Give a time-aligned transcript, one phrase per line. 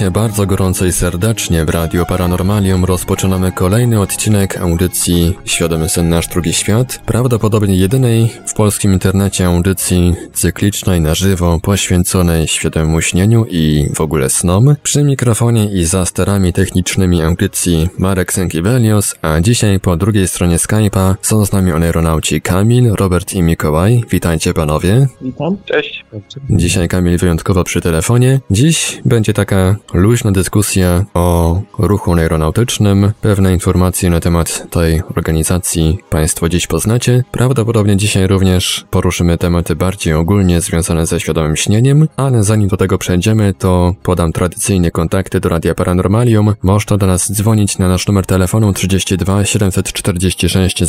[0.00, 2.84] Witajcie bardzo gorąco i serdecznie w Radio Paranormalium.
[2.84, 10.14] Rozpoczynamy kolejny odcinek audycji Świadomy Sen Nasz Drugi Świat, prawdopodobnie jedynej w polskim internecie audycji
[10.32, 14.76] cyklicznej na żywo poświęconej świadomemu śnieniu i w ogóle snom.
[14.82, 21.14] Przy mikrofonie i za sterami technicznymi audycji Marek Sękiewelios, a dzisiaj po drugiej stronie Skype'a
[21.22, 24.04] są z nami aeronauci Kamil, Robert i Mikołaj.
[24.10, 25.06] Witajcie panowie.
[25.22, 25.56] Witam.
[25.64, 26.04] Cześć.
[26.50, 28.40] Dzisiaj Kamil wyjątkowo przy telefonie.
[28.50, 33.12] Dziś będzie taka luźna dyskusja o ruchu aeronautycznym.
[33.20, 37.24] Pewne informacje na temat tej organizacji Państwo dziś poznacie.
[37.30, 42.98] Prawdopodobnie dzisiaj również poruszymy tematy bardziej ogólnie związane ze świadomym śnieniem, ale zanim do tego
[42.98, 46.54] przejdziemy, to podam tradycyjnie kontakty do Radia Paranormalium.
[46.62, 50.82] Można do nas dzwonić na nasz numer telefonu 32 746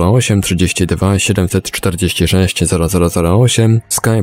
[0.00, 4.22] 0008 32 746 0008 skype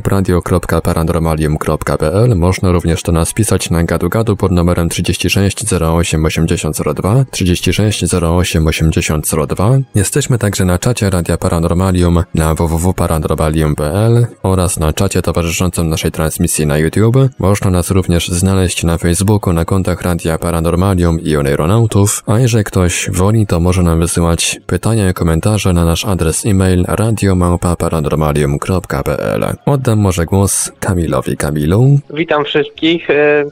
[2.34, 4.08] Można również do nas pisać na gadu
[4.38, 9.70] pod numerem 36 08 8002 36 08 8002.
[9.94, 16.78] Jesteśmy także na czacie Radia Paranormalium na www.paranormalium.pl oraz na czacie towarzyszącym naszej transmisji na
[16.78, 17.16] YouTube.
[17.38, 23.10] Można nas również znaleźć na Facebooku na kontach Radia Paranormalium i Oneironautów, a jeżeli ktoś
[23.12, 29.44] woli, to może nam wysyłać pytania i komentarze na nasz adres e-mail radiomałpa.paranormalium.pl.
[29.66, 31.98] Oddam może głos Kamilowi Kamilu.
[32.10, 33.10] Witam wszystkich.
[33.10, 33.44] E,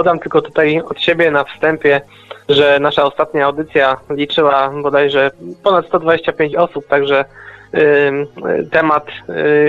[0.00, 2.00] Dodam tylko tutaj od siebie na wstępie,
[2.48, 5.30] że nasza ostatnia audycja liczyła bodajże
[5.62, 7.24] ponad 125 osób, także
[8.70, 9.06] temat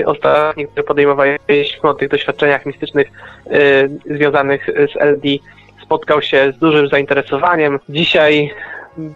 [0.00, 3.10] y, ostatni, który podejmowaliśmy o tych doświadczeniach mistycznych
[3.46, 5.28] y, związanych z LD
[5.82, 7.78] spotkał się z dużym zainteresowaniem.
[7.88, 8.50] Dzisiaj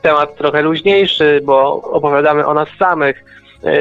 [0.02, 3.24] temat trochę luźniejszy, bo opowiadamy o nas samych.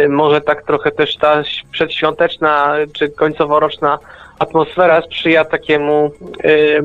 [0.09, 3.99] Może tak trochę też ta przedświąteczna czy końcoworoczna
[4.39, 6.11] atmosfera sprzyja takiemu
[6.45, 6.81] y,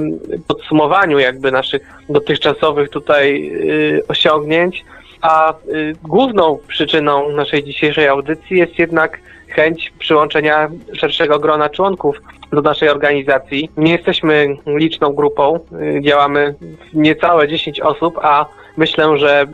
[0.48, 4.84] podsumowaniu jakby naszych dotychczasowych tutaj y, osiągnięć,
[5.20, 9.18] a y, główną przyczyną naszej dzisiejszej audycji jest jednak
[9.48, 12.16] chęć przyłączenia szerszego grona członków
[12.52, 13.70] do naszej organizacji.
[13.76, 15.60] Nie jesteśmy liczną grupą,
[16.00, 16.54] działamy
[16.92, 18.46] niecałe 10 osób, a
[18.80, 19.46] myślę, że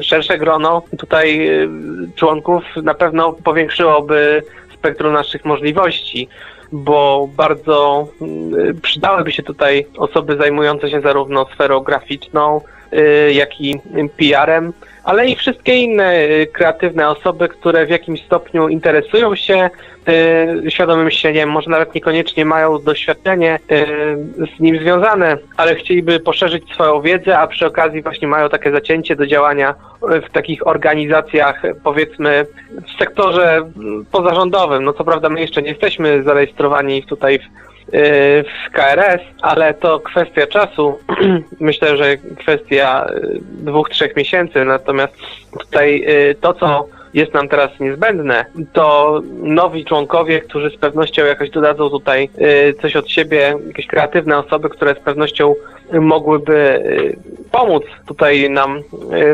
[0.00, 1.50] szersze grono tutaj
[2.14, 4.42] członków na pewno powiększyłoby
[4.74, 6.28] spektrum naszych możliwości
[6.72, 12.60] bo bardzo mm, przydałyby się tutaj osoby zajmujące się zarówno sferą graficzną,
[12.92, 13.80] y, jak i
[14.16, 14.72] PR-em,
[15.08, 19.70] ale i wszystkie inne y, kreatywne osoby, które w jakimś stopniu interesują się
[20.66, 23.58] y, świadomym śnieniem, może nawet niekoniecznie mają doświadczenie
[24.56, 29.16] z nim związane, ale chcieliby poszerzyć swoją wiedzę, a przy okazji właśnie mają takie zacięcie
[29.16, 29.74] do działania
[30.28, 32.46] w takich organizacjach, powiedzmy,
[32.86, 33.70] w sektorze
[34.12, 34.84] pozarządowym.
[34.84, 40.00] No co prawda my jeszcze nie jesteśmy zarejestrowani tutaj w, y, w KRS, ale to
[40.00, 40.98] kwestia czasu.
[41.60, 44.64] Myślę, że kwestia y, dwóch, trzech miesięcy.
[44.64, 45.14] Natomiast
[45.60, 51.50] tutaj y, to, co jest nam teraz niezbędne, to nowi członkowie, którzy z pewnością jakoś
[51.50, 52.30] dodadzą tutaj
[52.82, 55.54] coś od siebie, jakieś kreatywne osoby, które z pewnością
[55.92, 56.82] mogłyby
[57.50, 58.82] pomóc tutaj nam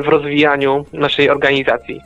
[0.03, 2.01] w rozwijaniu naszej organizacji.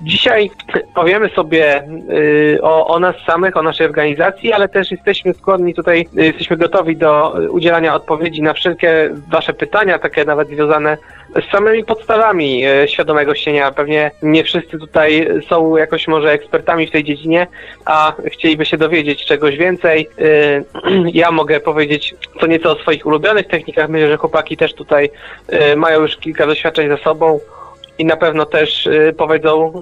[0.00, 0.50] Dzisiaj
[0.94, 6.08] powiemy sobie y, o, o, nas samych, o naszej organizacji, ale też jesteśmy skłonni tutaj,
[6.18, 10.96] y, jesteśmy gotowi do udzielania odpowiedzi na wszelkie Wasze pytania, takie nawet związane
[11.48, 13.72] z samymi podstawami y, świadomego śnienia.
[13.72, 17.46] Pewnie nie wszyscy tutaj są jakoś może ekspertami w tej dziedzinie,
[17.84, 20.08] a chcieliby się dowiedzieć czegoś więcej.
[21.12, 23.88] Ja mogę powiedzieć co nieco o swoich ulubionych technikach.
[23.88, 25.10] Myślę, że chłopaki też tutaj
[25.76, 27.40] mają już kilka doświadczeń za sobą
[27.98, 29.72] i na pewno też y, powiedzą,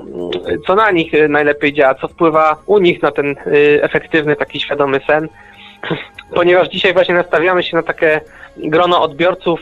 [0.48, 3.34] y, co na nich y, najlepiej działa, co wpływa u nich na ten
[3.82, 5.28] efektywny, taki świadomy sen.
[6.34, 8.20] Ponieważ dzisiaj właśnie nastawiamy się na takie
[8.56, 9.60] grono odbiorców,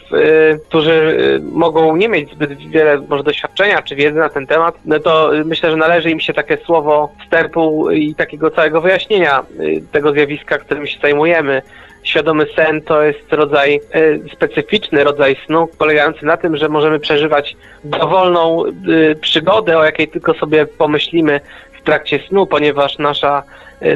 [0.68, 1.18] którzy
[1.52, 5.70] mogą nie mieć zbyt wiele może doświadczenia czy wiedzy na ten temat, no to myślę,
[5.70, 9.44] że należy im się takie słowo wstępu i takiego całego wyjaśnienia
[9.92, 11.62] tego zjawiska, którym się zajmujemy.
[12.02, 17.56] Świadomy sen to jest rodzaj, e, specyficzny rodzaj snu, polegający na tym, że możemy przeżywać
[17.84, 21.40] dowolną e, przygodę, o jakiej tylko sobie pomyślimy
[21.80, 23.42] w trakcie snu, ponieważ nasza,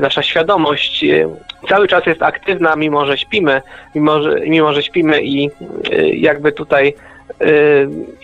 [0.00, 1.04] nasza świadomość
[1.68, 3.62] cały czas jest aktywna, mimo że śpimy,
[3.94, 5.50] mimo że, mimo że śpimy i
[6.12, 6.94] jakby tutaj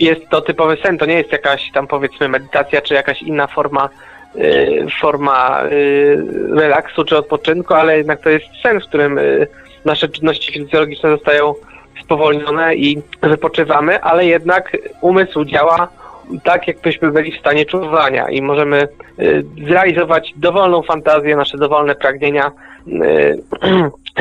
[0.00, 3.88] jest to typowy sen, to nie jest jakaś tam powiedzmy medytacja czy jakaś inna forma
[5.00, 5.62] forma
[6.56, 9.20] relaksu czy odpoczynku, ale jednak to jest sen, w którym
[9.84, 11.54] nasze czynności fizjologiczne zostają
[12.04, 15.88] spowolnione i wypoczywamy, ale jednak umysł działa
[16.44, 18.88] tak, jakbyśmy byli w stanie czuwania i możemy
[19.20, 22.52] y, zrealizować dowolną fantazję, nasze dowolne pragnienia,
[22.86, 22.92] y,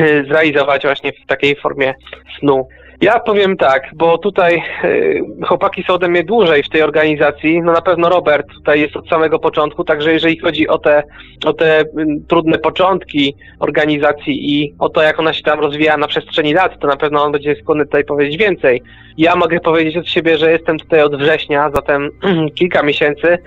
[0.00, 1.94] y, zrealizować właśnie w takiej formie
[2.38, 2.68] snu.
[3.02, 7.62] Ja powiem tak, bo tutaj y, chłopaki są ode mnie dłużej w tej organizacji.
[7.62, 11.02] No na pewno Robert tutaj jest od samego początku, także jeżeli chodzi o te,
[11.44, 11.84] o te
[12.28, 16.86] trudne początki organizacji i o to, jak ona się tam rozwija na przestrzeni lat, to
[16.86, 18.82] na pewno on będzie skłonny tutaj powiedzieć więcej.
[19.18, 22.10] Ja mogę powiedzieć od siebie, że jestem tutaj od września, zatem
[22.58, 23.38] kilka miesięcy.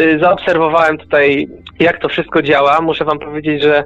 [0.00, 1.48] Y, zaobserwowałem tutaj,
[1.80, 2.80] jak to wszystko działa.
[2.80, 3.84] Muszę wam powiedzieć, że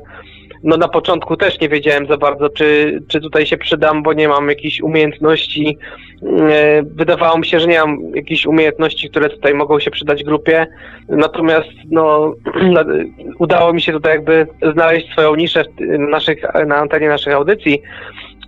[0.65, 4.29] no na początku też nie wiedziałem za bardzo, czy, czy tutaj się przydam, bo nie
[4.29, 5.79] mam jakichś umiejętności.
[6.23, 10.67] E, wydawało mi się, że nie mam jakichś umiejętności, które tutaj mogą się przydać grupie.
[11.09, 12.35] Natomiast no,
[13.39, 15.65] udało mi się tutaj jakby znaleźć swoją niszę
[15.99, 17.83] naszych, na antenie naszych audycji.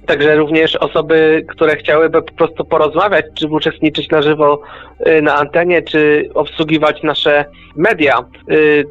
[0.06, 4.62] Także również osoby, które chciałyby po prostu porozmawiać, czy uczestniczyć na żywo
[5.06, 7.44] y, na antenie, czy obsługiwać nasze
[7.76, 8.18] media,
[8.50, 8.84] y,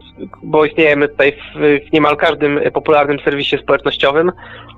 [0.43, 4.31] bo istniejemy tutaj w, niemal każdym popularnym serwisie społecznościowym,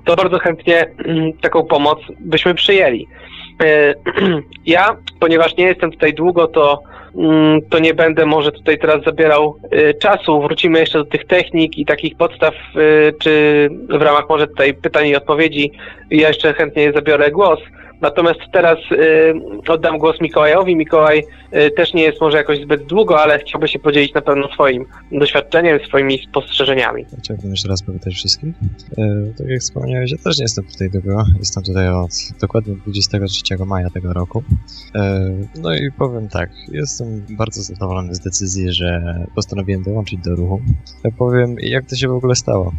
[0.04, 3.06] to bardzo chętnie mm, taką pomoc byśmy przyjęli.
[3.62, 3.94] Y,
[4.66, 6.82] ja, ponieważ nie jestem tutaj długo, to
[7.70, 10.42] to nie będę może tutaj teraz zabierał y, czasu.
[10.42, 15.08] Wrócimy jeszcze do tych technik i takich podstaw, y, czy w ramach może tutaj pytań
[15.08, 15.72] i odpowiedzi
[16.10, 17.60] ja jeszcze chętnie zabiorę głos.
[18.00, 19.34] Natomiast teraz y,
[19.68, 20.76] oddam głos Mikołajowi.
[20.76, 21.22] Mikołaj
[21.56, 24.84] y, też nie jest może jakoś zbyt długo, ale chciałby się podzielić na pewno swoim
[25.12, 27.04] doświadczeniem, swoimi spostrzeżeniami.
[27.18, 28.54] Chciałbym jeszcze raz powitać wszystkich.
[28.98, 31.24] E, tak jak wspomniałeś, ja też nie jestem tutaj długo.
[31.38, 32.10] Jestem tutaj od
[32.40, 34.42] dokładnie 23 maja tego roku.
[35.62, 39.02] No i powiem tak, jestem bardzo zadowolony z decyzji, że
[39.34, 40.60] postanowiłem dołączyć do ruchu.
[41.04, 42.72] Ja powiem, jak to się w ogóle stało.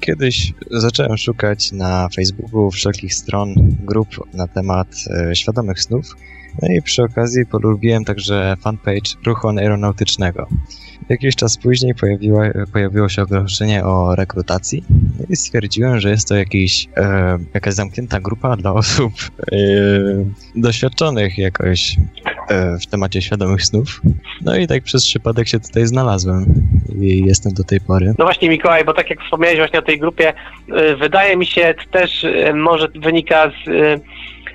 [0.00, 4.88] Kiedyś zacząłem szukać na Facebooku wszelkich stron, grup na temat
[5.30, 6.16] e, świadomych snów.
[6.62, 10.46] No i przy okazji polubiłem także fanpage ruchu aeronautycznego.
[11.08, 12.40] Jakiś czas później pojawiło,
[12.72, 14.84] pojawiło się ogłoszenie o rekrutacji
[15.18, 19.12] no i stwierdziłem, że jest to jakiś, e, jakaś zamknięta grupa dla osób
[19.52, 19.56] e,
[20.56, 21.96] doświadczonych jakoś
[22.82, 24.00] w temacie świadomych snów.
[24.40, 26.44] No i tak przez przypadek się tutaj znalazłem
[27.00, 28.14] i jestem do tej pory.
[28.18, 30.32] No właśnie Mikołaj, bo tak jak wspomniałeś właśnie o tej grupie,
[30.72, 33.98] e, wydaje mi się też e, może wynika z e,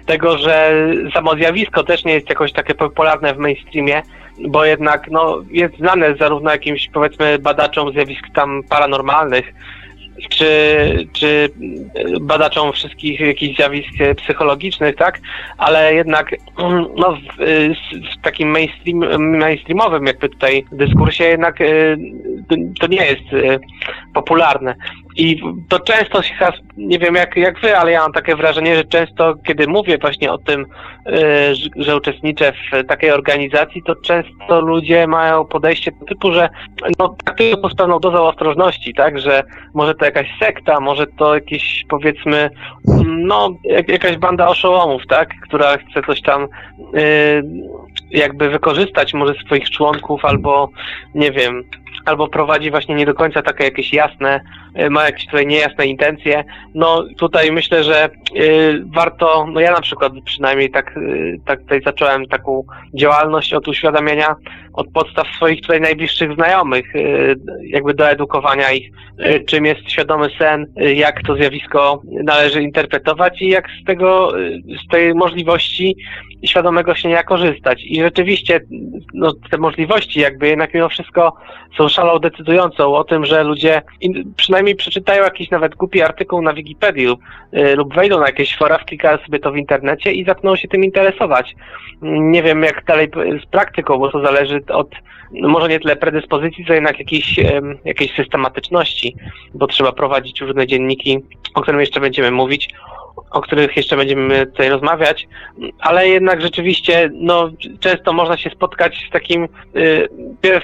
[0.06, 0.74] tego, że
[1.14, 4.02] samo zjawisko też nie jest jakoś takie popularne w mainstreamie,
[4.48, 9.54] bo jednak no, jest znane zarówno jakimś powiedzmy badaczom zjawisk tam paranormalnych,
[10.30, 11.50] czy, czy
[12.22, 15.20] badaczom wszystkich jakichś zjawisk psychologicznych, tak?
[15.58, 16.36] Ale jednak
[16.98, 17.38] no, w,
[17.92, 21.98] w takim mainstream, mainstreamowym jakby tutaj dyskursie jednak y,
[22.80, 23.60] to nie jest y,
[24.14, 24.76] popularne.
[25.18, 26.36] I to często się,
[26.78, 30.32] nie wiem jak, jak wy, ale ja mam takie wrażenie, że często, kiedy mówię właśnie
[30.32, 36.50] o tym, y, że uczestniczę w takiej organizacji, to często ludzie mają podejście typu, że
[37.00, 41.36] no, traktują to z pewną dozą ostrożności, tak, że może to jakaś sekta, może to
[41.36, 42.50] jakieś powiedzmy,
[43.08, 43.50] no,
[43.88, 46.48] jakaś banda oszołomów, tak, która chce coś tam
[46.96, 47.44] y,
[48.12, 50.70] jakby wykorzystać może swoich członków albo,
[51.16, 51.64] nie wiem,
[52.06, 54.42] albo prowadzi właśnie nie do końca takie jakieś jasne,
[54.80, 56.44] y, ma jakieś tutaj niejasne intencje.
[56.76, 61.82] No tutaj myślę, że y, warto, no ja na przykład przynajmniej tak, y, tak tutaj
[61.86, 64.36] zacząłem taką działalność od uświadamiania
[64.78, 70.30] od podstaw swoich tutaj najbliższych znajomych, y, jakby do edukowania ich, y, czym jest świadomy
[70.40, 74.34] sen, y, jak to zjawisko należy interpretować i jak z tego,
[74.86, 75.96] z tej możliwości
[76.46, 77.84] świadomego śnienia korzystać.
[77.86, 78.60] I rzeczywiście
[79.14, 81.34] no, te możliwości jakby jednak mimo wszystko
[81.78, 83.82] są szalą decydującą o tym, że ludzie
[84.36, 87.20] przynajmniej przeczytają jakiś nawet głupi artykuł na Wikipedii lub,
[87.78, 91.56] lub wejdą na jakieś fora, wklikają sobie to w internecie i zaczną się tym interesować.
[92.02, 93.12] Nie wiem jak dalej
[93.44, 94.90] z praktyką, bo to zależy od
[95.32, 97.40] no może nie tyle predyspozycji, co jednak jakiejś,
[97.86, 99.16] jakiejś systematyczności,
[99.54, 101.20] bo trzeba prowadzić różne dzienniki,
[101.54, 102.70] o którym jeszcze będziemy mówić,
[103.32, 105.28] o których jeszcze będziemy tutaj rozmawiać,
[105.80, 110.10] ale jednak rzeczywiście no, często można się spotkać z takim, y,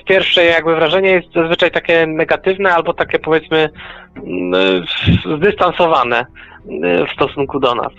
[0.08, 3.70] pierwsze jakby wrażenie jest zazwyczaj takie negatywne albo takie powiedzmy
[5.38, 6.26] zdystansowane
[7.08, 7.92] w stosunku do nas.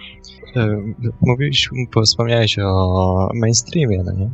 [0.56, 0.82] E,
[1.20, 1.68] mówiłeś,
[2.04, 4.30] wspomniałeś o mainstreamie, no nie?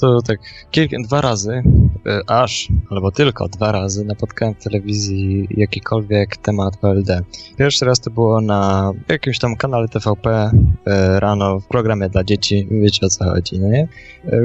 [0.00, 0.38] To tak
[0.70, 1.62] kilka, dwa razy,
[2.06, 7.20] e, aż, albo tylko dwa razy napotkałem w telewizji jakikolwiek temat WLD.
[7.56, 10.50] Pierwszy raz to było na jakimś tam kanale TVP
[10.86, 13.88] e, rano w programie dla dzieci, wiecie o co chodzi, no nie?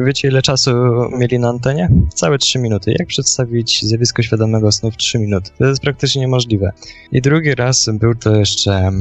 [0.05, 0.72] Wiecie ile czasu
[1.17, 1.89] mieli na antenie?
[2.13, 2.96] Całe trzy minuty.
[3.00, 5.51] Jak przedstawić zjawisko świadomego snu w trzy minuty?
[5.57, 6.72] To jest praktycznie niemożliwe.
[7.12, 8.91] I drugi raz był to jeszcze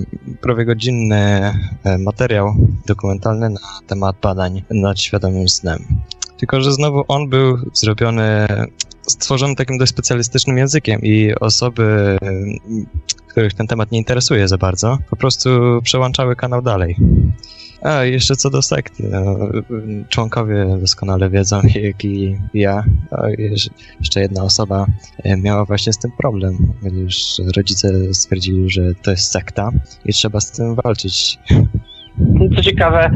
[0.40, 1.52] prawie godzinny
[1.98, 2.54] materiał materiał
[2.86, 5.78] dokumentalny na temat badań nad świadomym snem.
[6.38, 8.46] Tylko, że znowu on był zrobiony,
[9.02, 12.18] stworzony takim dość specjalistycznym językiem i osoby,
[13.28, 15.50] których ten temat nie interesuje za bardzo, po prostu
[15.82, 16.96] przełączały kanał dalej.
[17.82, 19.08] A, jeszcze co do sekty.
[19.10, 19.38] No,
[20.08, 22.84] członkowie doskonale wiedzą, jak i ja.
[24.00, 24.86] Jeszcze jedna osoba
[25.24, 29.70] e, miała właśnie z tym problem, gdyż rodzice stwierdzili, że to jest sekta
[30.04, 31.38] i trzeba z tym walczyć.
[32.56, 33.10] Co ciekawe,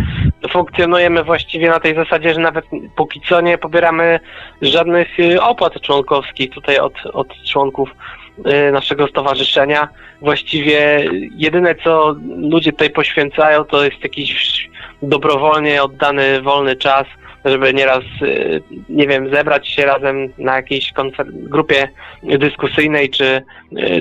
[0.50, 2.64] funkcjonujemy właściwie na tej zasadzie, że nawet
[2.96, 4.20] póki co nie pobieramy
[4.62, 7.90] żadnych y, opłat członkowskich tutaj od, od członków
[8.38, 9.88] y, naszego stowarzyszenia.
[10.20, 11.04] Właściwie
[11.36, 14.70] jedyne, co ludzie tutaj poświęcają, to jest jakiś
[15.02, 17.06] dobrowolnie oddany wolny czas,
[17.44, 20.92] żeby nieraz, y, nie wiem, zebrać się razem na jakiejś
[21.32, 21.88] grupie
[22.22, 23.42] dyskusyjnej, czy,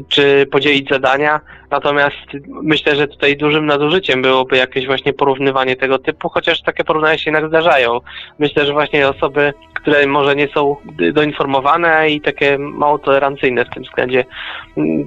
[0.10, 1.41] czy podzielić zadania.
[1.72, 2.17] Natomiast
[2.48, 7.31] myślę, że tutaj dużym nadużyciem byłoby jakieś właśnie porównywanie tego typu, chociaż takie porównania się
[7.31, 8.00] jednak zdarzają.
[8.39, 10.75] Myślę, że właśnie osoby, które może nie są
[11.13, 14.25] doinformowane i takie mało tolerancyjne w tym względzie,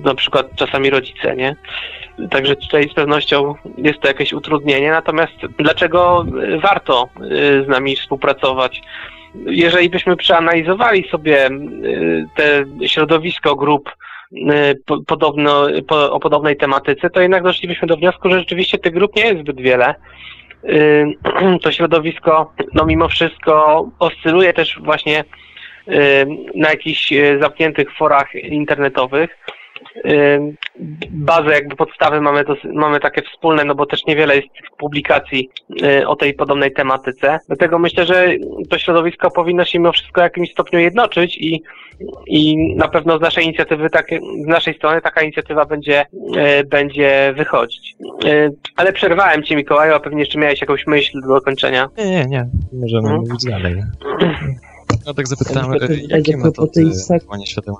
[0.05, 1.57] na przykład czasami rodzice, nie?
[2.31, 4.90] Także tutaj z pewnością jest to jakieś utrudnienie.
[4.90, 6.26] Natomiast dlaczego
[6.62, 8.81] warto y, z nami współpracować?
[9.35, 13.90] Jeżeli byśmy przeanalizowali sobie y, te środowisko grup,
[15.07, 19.26] podobno, po, o podobnej tematyce, to jednak doszlibyśmy do wniosku, że rzeczywiście tych grup nie
[19.26, 19.95] jest zbyt wiele.
[21.62, 25.25] To środowisko, no mimo wszystko, oscyluje też właśnie
[26.54, 29.38] na jakichś zamkniętych forach internetowych
[31.11, 34.49] bazę, jakby podstawy mamy, to, mamy takie wspólne, no bo też niewiele jest
[34.79, 35.51] publikacji
[35.83, 37.39] y, o tej podobnej tematyce.
[37.47, 38.29] Dlatego myślę, że
[38.71, 41.62] to środowisko powinno się mimo wszystko w jakimś stopniu jednoczyć i,
[42.27, 44.07] i na pewno z naszej inicjatywy, tak,
[44.45, 46.05] z naszej strony taka inicjatywa będzie,
[46.61, 47.95] y, będzie wychodzić.
[48.25, 51.89] Y, ale przerwałem Ci Mikołaju, a pewnie jeszcze miałeś jakąś myśl do dokończenia.
[51.99, 52.47] Nie, nie, nie.
[52.73, 53.21] Możemy hmm?
[53.21, 53.83] mówić dalej.
[55.07, 55.77] No tak zapytałem, e,
[56.09, 57.75] jakie metody wywołania, świadom,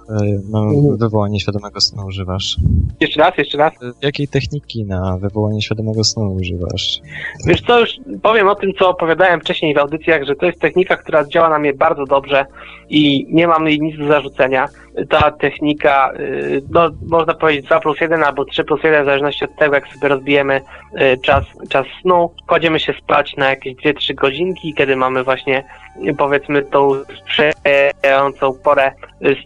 [0.99, 2.57] wywołanie świadomego snu używasz?
[3.01, 3.73] Jeszcze raz, jeszcze raz.
[3.83, 7.01] E, jakiej techniki na wywołanie świadomego snu używasz?
[7.47, 7.91] Wiesz co, już
[8.23, 11.59] powiem o tym, co opowiadałem wcześniej w audycjach, że to jest technika, która działa na
[11.59, 12.47] mnie bardzo dobrze
[12.89, 14.69] i nie mam jej nic do zarzucenia.
[15.09, 16.13] Ta technika,
[16.71, 19.89] no, można powiedzieć 2 plus 1 albo 3 plus 1, w zależności od tego, jak
[19.89, 20.61] sobie rozbijemy
[21.23, 22.31] czas, czas snu.
[22.49, 25.65] Kładziemy się spać na jakieś 2-3 godzinki, kiedy mamy właśnie
[26.19, 28.93] powiedzmy tą sprzyjającą porę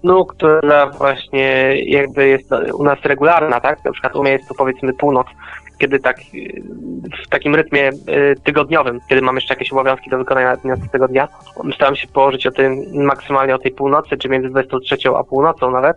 [0.00, 3.84] snu, która właśnie jakby jest u nas regularna, tak?
[3.84, 5.26] Na przykład u mnie jest to powiedzmy północ,
[5.78, 6.16] kiedy tak
[7.24, 10.56] w takim rytmie y, tygodniowym, kiedy mam jeszcze jakieś obowiązki do wykonania
[10.92, 11.28] tego dnia,
[11.74, 15.96] staram się położyć o tym maksymalnie o tej północy, czy między 23 a północą nawet.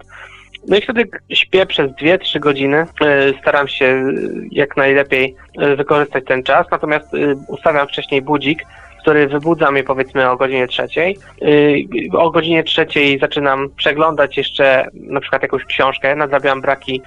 [0.68, 2.86] No i wtedy śpię przez 2-3 godziny.
[3.04, 4.04] Y, staram się
[4.52, 7.08] jak najlepiej y, wykorzystać ten czas, natomiast
[7.48, 8.64] ustawiam wcześniej budzik,
[9.02, 11.18] który wybudza mnie powiedzmy o godzinie trzeciej.
[11.42, 11.88] Y,
[12.18, 17.02] o godzinie trzeciej zaczynam przeglądać jeszcze na przykład jakąś książkę, nadrabiam braki,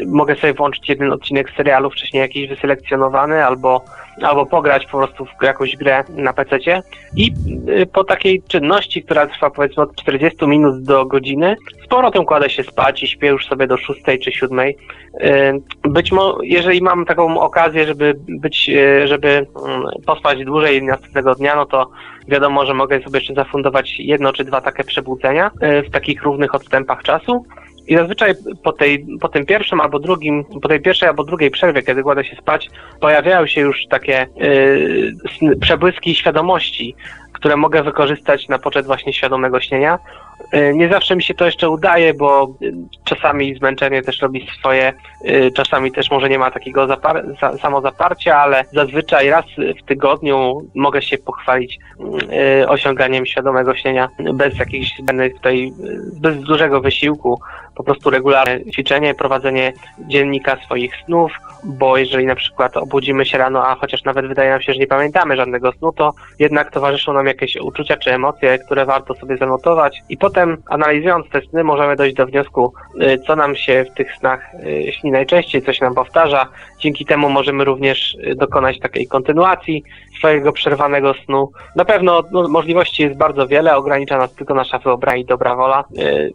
[0.00, 3.84] y, mogę sobie włączyć jeden odcinek serialu wcześniej jakiś wyselekcjonowany albo
[4.22, 6.58] albo pograć po prostu w jakąś grę na PC
[7.16, 7.32] i
[7.68, 12.50] y, po takiej czynności, która trwa powiedzmy od 40 minut do godziny, z powrotem kładę
[12.50, 14.58] się spać i śpię już sobie do 6 czy 7.
[14.60, 14.74] Y,
[15.82, 21.56] być może, jeżeli mam taką okazję, żeby być, y, żeby mm, pospać dłużej następnego dnia,
[21.56, 21.90] no to
[22.28, 25.50] wiadomo, że mogę sobie jeszcze zafundować jedno czy dwa takie przebudzenia
[25.88, 27.44] w takich równych odstępach czasu.
[27.86, 31.82] I zazwyczaj po, tej, po tym pierwszym albo drugim, po tej pierwszej albo drugiej przerwie,
[31.82, 32.70] kiedy kładę się spać,
[33.00, 34.26] pojawiają się już takie
[35.42, 36.94] yy, przebłyski świadomości,
[37.32, 39.98] które mogę wykorzystać na poczet właśnie świadomego śnienia.
[40.52, 42.54] E, nie zawsze mi się to jeszcze udaje, bo
[43.04, 44.92] czasami zmęczenie też robi swoje,
[45.24, 47.24] e, czasami też może nie ma takiego zapar
[47.60, 49.44] samozaparcia, ale zazwyczaj raz
[49.82, 51.78] w tygodniu mogę się pochwalić
[52.32, 55.72] e, osiąganiem świadomego śnienia bez jakichś zbędnych tutaj,
[56.20, 57.40] bez dużego wysiłku,
[57.74, 61.32] po prostu regularne ćwiczenie, prowadzenie dziennika swoich snów,
[61.64, 64.86] bo jeżeli na przykład obudzimy się rano, a chociaż nawet wydaje nam się, że nie
[64.86, 70.02] pamiętamy żadnego snu, to jednak towarzyszą nam jakieś uczucia czy emocje, które warto sobie zanotować.
[70.08, 72.72] I potem potem analizując te sny możemy dojść do wniosku,
[73.02, 76.46] y, co nam się w tych snach y, śni najczęściej, co się nam powtarza.
[76.78, 79.84] Dzięki temu możemy również y, dokonać takiej kontynuacji
[80.18, 81.50] swojego przerwanego snu.
[81.76, 85.84] Na pewno no, możliwości jest bardzo wiele, ogranicza nas tylko nasza wyobraźnia i dobra wola.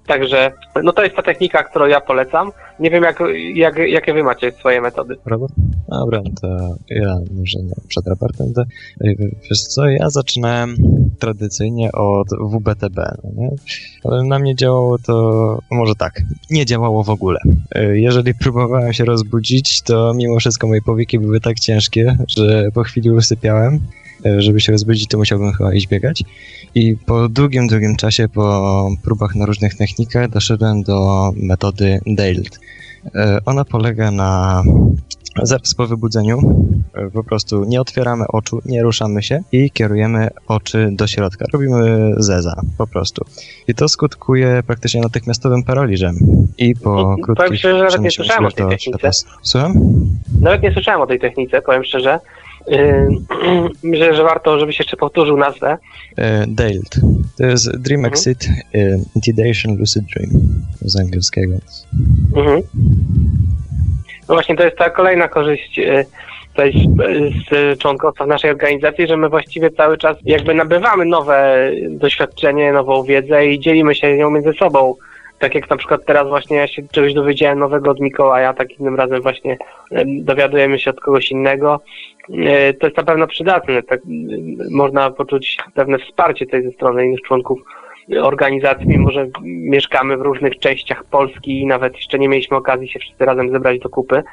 [0.07, 0.51] Także
[0.83, 2.51] no to jest ta technika, którą ja polecam.
[2.79, 3.23] Nie wiem, jak,
[3.55, 5.15] jak, jakie wy macie swoje metody.
[5.25, 5.53] Robert?
[5.89, 6.47] Dobra, to
[6.89, 8.53] ja może przed raportem.
[8.53, 8.63] To,
[9.49, 10.75] wiesz co, ja zaczynałem
[11.19, 13.49] tradycyjnie od WBTB, no nie?
[14.03, 17.39] ale na mnie działało to, może tak, nie działało w ogóle.
[17.75, 22.83] E, jeżeli próbowałem się rozbudzić, to mimo wszystko moje powieki były tak ciężkie, że po
[22.83, 23.79] chwili usypiałem.
[24.25, 26.23] E, żeby się rozbudzić, to musiałbym chyba iść biegać.
[26.75, 32.59] I po długim, długim czasie, po próbach na różnych technikach, doszedłem do metody DAILT.
[33.15, 34.63] E, ona polega na
[35.43, 36.39] zaraz po wybudzeniu
[36.93, 41.45] e, po prostu nie otwieramy oczu, nie ruszamy się i kierujemy oczy do środka.
[41.53, 43.25] Robimy zeza po prostu.
[43.67, 46.15] I to skutkuje praktycznie natychmiastowym paraliżem.
[46.57, 47.35] I po no, krótkich...
[47.35, 49.09] Powiem szczerze, nawet nie słyszałem o tej technice.
[49.41, 49.73] Słucham?
[50.41, 52.19] Nawet nie słyszałem o tej technice, powiem szczerze.
[53.83, 55.77] Myślę, że warto, żebyś jeszcze powtórzył nazwę.
[56.17, 56.99] Yy, DAILT.
[57.37, 58.13] To jest Dream mhm.
[58.13, 60.29] Exit yy, Intidation Lucid Dream
[60.81, 61.53] z angielskiego.
[62.35, 62.61] Mhm.
[64.29, 66.05] No właśnie, to jest ta kolejna korzyść yy,
[66.57, 66.73] tutaj
[67.49, 73.03] z członkostwa w naszej organizacji, że my właściwie cały czas jakby nabywamy nowe doświadczenie, nową
[73.03, 74.95] wiedzę i dzielimy się nią między sobą
[75.39, 78.95] tak jak na przykład teraz właśnie ja się czegoś dowiedziałem nowego od Mikołaja, tak innym
[78.95, 79.57] razem właśnie
[80.05, 81.79] dowiadujemy się od kogoś innego.
[82.29, 83.99] E, to jest na pewno przydatne, tak
[84.71, 87.59] można poczuć pewne wsparcie tej ze strony innych członków
[88.21, 92.99] organizacji, mimo że mieszkamy w różnych częściach Polski i nawet jeszcze nie mieliśmy okazji się
[92.99, 94.23] wszyscy razem zebrać do kupy,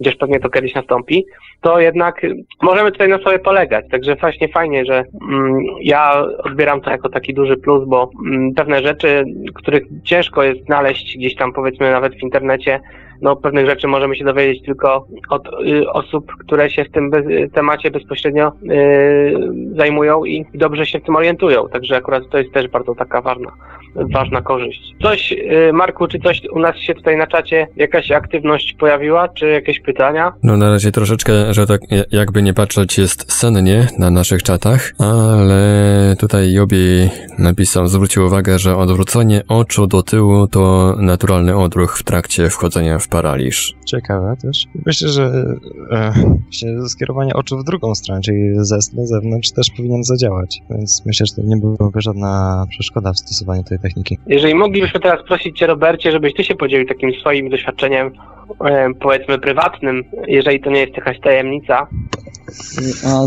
[0.00, 1.26] gdzież pewnie to kiedyś nastąpi,
[1.60, 2.20] to jednak
[2.62, 3.84] możemy tutaj na sobie polegać.
[3.90, 8.82] Także właśnie fajnie, że mm, ja odbieram to jako taki duży plus, bo mm, pewne
[8.82, 9.24] rzeczy,
[9.54, 12.80] których ciężko jest znaleźć gdzieś tam powiedzmy nawet w internecie,
[13.24, 17.24] no, pewnych rzeczy możemy się dowiedzieć tylko od y, osób, które się w tym bez,
[17.52, 21.68] temacie bezpośrednio y, zajmują i dobrze się w tym orientują.
[21.68, 23.52] Także akurat to jest też bardzo taka ważna,
[23.94, 24.94] ważna korzyść.
[25.02, 29.50] Coś, y, Marku, czy coś u nas się tutaj na czacie, jakaś aktywność pojawiła, czy
[29.50, 30.32] jakieś pytania?
[30.42, 36.14] No na razie troszeczkę, że tak jakby nie patrzeć jest sennie na naszych czatach, ale
[36.18, 42.50] tutaj Jobi napisał, zwrócił uwagę, że odwrócenie oczu do tyłu to naturalny odruch w trakcie
[42.50, 43.74] wchodzenia w paraliż.
[43.84, 44.66] Ciekawe też.
[44.86, 45.44] Myślę, że
[45.90, 51.26] e, skierowanie oczu w drugą stronę, czyli ze na zewnątrz też powinien zadziałać, więc myślę,
[51.26, 54.18] że to nie byłaby żadna przeszkoda w stosowaniu tej techniki.
[54.26, 58.10] Jeżeli moglibyśmy teraz prosić Cię, Robercie, żebyś Ty się podzielił takim swoim doświadczeniem,
[58.64, 61.86] e, powiedzmy prywatnym, jeżeli to nie jest jakaś tajemnica.
[63.06, 63.20] A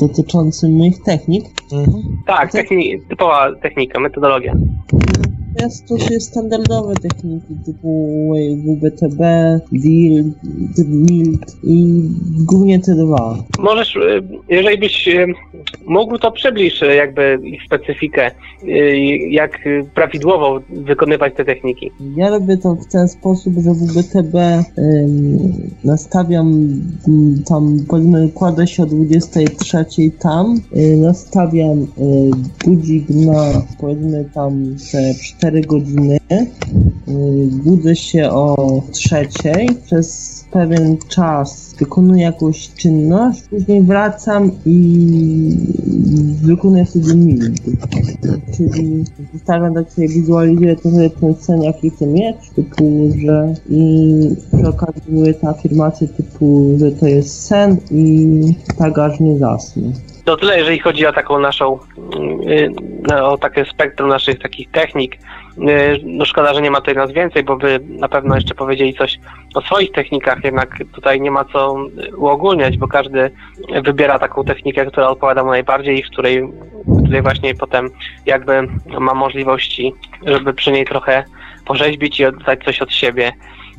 [0.00, 1.44] dotyczącym moich technik?
[1.72, 2.02] Mhm.
[2.26, 4.54] Tak, techni typowa technika, metodologia.
[5.60, 8.32] Ja stosuję standardowe techniki typu
[8.66, 9.20] WBTB,
[9.72, 10.32] DIL,
[10.78, 12.02] DILT i
[12.40, 13.36] głównie te dwa.
[13.58, 15.26] Możesz, y, jeżeli byś y,
[15.86, 18.30] mógł, to przybliż y, jakby ich specyfikę,
[19.30, 19.58] jak
[19.94, 21.90] prawidłowo wykonywać te techniki.
[22.16, 24.34] Ja robię to w ten sposób, że WBTB
[25.84, 26.68] nastawiam
[27.48, 29.84] tam, powiedzmy, kładę się o 23
[30.18, 30.60] tam,
[30.96, 31.86] nastawiam
[32.64, 36.18] budzik na, powiedzmy, tam te 4 godziny.
[37.08, 39.68] Y, budzę się o trzeciej.
[39.84, 45.56] Przez pewien czas wykonuję jakąś czynność, później wracam i
[46.42, 47.76] wykonuję sobie mildy.
[48.56, 49.04] Czyli
[49.42, 54.14] staram tak sobie wizualizuję trochę ten sen, jaki chcę mieć, typu, że i
[54.56, 58.28] przy okazji były te afirmacje typu, że to jest sen i
[58.78, 59.92] tak aż nie zasnę.
[60.24, 61.78] To tyle, jeżeli chodzi o taką naszą,
[63.10, 65.14] y, o takie spektrum naszych takich technik.
[65.14, 68.94] Y, no szkoda, że nie ma tutaj nas więcej, bo by na pewno jeszcze powiedzieli
[68.94, 69.18] coś
[69.54, 71.76] o swoich technikach, jednak tutaj nie ma co
[72.16, 73.30] uogólniać, bo każdy
[73.82, 76.42] wybiera taką technikę, która odpowiada mu najbardziej i w której,
[76.86, 77.90] w której właśnie potem
[78.26, 78.68] jakby
[79.00, 79.94] ma możliwości,
[80.26, 81.24] żeby przy niej trochę
[81.64, 83.32] porzeźbić i oddać coś od siebie.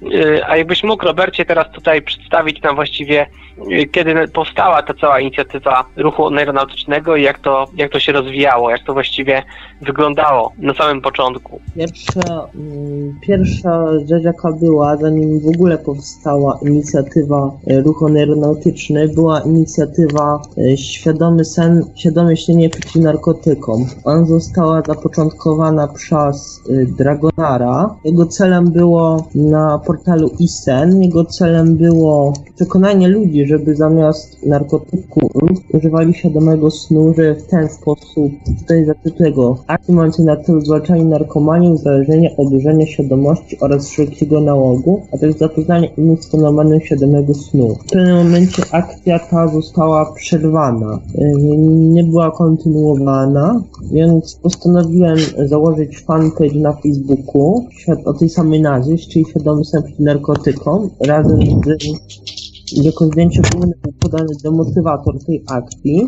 [0.04, 3.28] Y, a jakbyś mógł, Robercie, teraz tutaj przedstawić nam właściwie,
[3.72, 8.70] y, kiedy powstała ta cała inicjatywa ruchu aeronautycznego i jak to, jak to się rozwijało,
[8.70, 9.44] jak to właściwie
[9.82, 11.62] wyglądało na samym początku?
[11.76, 19.42] Pierwsza, mm, pierwsza rzecz, jaka była, zanim w ogóle powstała inicjatywa y, ruchu aeronautyczny, była
[19.42, 20.42] inicjatywa
[20.76, 23.86] Świadomy Sen, Świadome Śnienie Przeciw Narkotykom.
[24.04, 26.62] Ona została zapoczątkowana przez
[26.98, 27.96] Dragonara.
[28.04, 31.02] Jego celem było na portalu ISEN.
[31.02, 35.32] Jego celem było przekonanie ludzi, żeby zamiast narkotyków
[35.74, 39.26] używali świadomego snu, że w ten sposób, tutaj zacytuję
[39.68, 45.88] akcji mające na celu zwalczanie narkomanii, uzależnienia, odurzenia świadomości oraz wszelkiego nałogu, a także zapoznanie
[45.98, 47.76] innych z fenomenem świadomego snu.
[47.76, 56.60] W pewnym momencie akcja ta została przerwana, y, nie była kontynuowana, więc postanowiłem założyć fanpage
[56.60, 57.66] na Facebooku
[58.06, 63.42] o tej samej nazwie, czyli Świadomy Przeciw narkotykom, razem z jako zdjęcie
[63.84, 66.08] był podany demotywator tej akcji.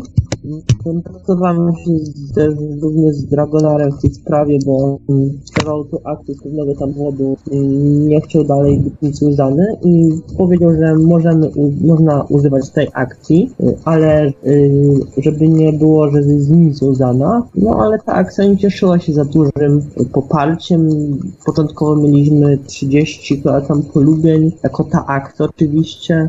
[0.84, 1.90] Kontaktowałem się
[2.34, 4.98] też również z Dragonarem w tej sprawie, bo
[5.44, 7.36] skierował tu akcję z pewnego tam powodu
[8.08, 13.50] nie chciał dalej być nic związany i powiedział, że możemy, można używać tej akcji,
[13.84, 14.32] ale y,
[15.16, 17.42] żeby nie było, że z nim związana.
[17.54, 20.88] No ale ta akcja nie cieszyła się za dużym poparciem.
[21.46, 26.28] Początkowo mieliśmy 30 tam polubień, jako ta akcja oczywiście.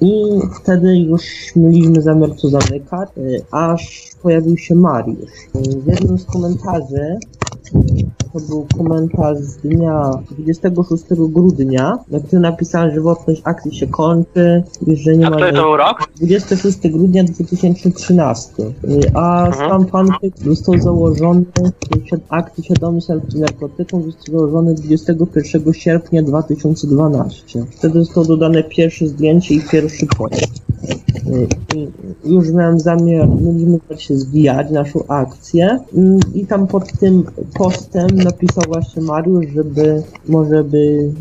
[0.00, 0.22] I
[0.62, 1.22] wtedy już
[1.56, 3.08] mieliśmy zamiar to zamykać,
[3.50, 5.30] aż pojawił się Mariusz.
[5.54, 7.18] W jednym z komentarzy
[8.32, 14.62] to był komentarz z dnia 26 grudnia, na którym napisałem, że żywotność akcji się kończy
[14.86, 15.36] i że nie A ma...
[15.36, 16.08] który to był rok?
[16.16, 18.52] 26 grudnia 2013,
[19.14, 19.86] a Mhm.
[19.86, 20.08] sam
[20.44, 21.44] został założony,
[22.04, 22.98] przed akcji świadomy
[23.34, 27.64] narkotyką został założony 21 sierpnia 2012.
[27.70, 30.63] Wtedy zostało dodane pierwsze zdjęcie i pierwszy post.
[32.24, 35.64] Już miałem zamiar, mieliśmy się zwijać naszą akcję
[35.96, 41.12] Mm, i tam pod tym postem napisał właśnie Mariusz, żeby może by y,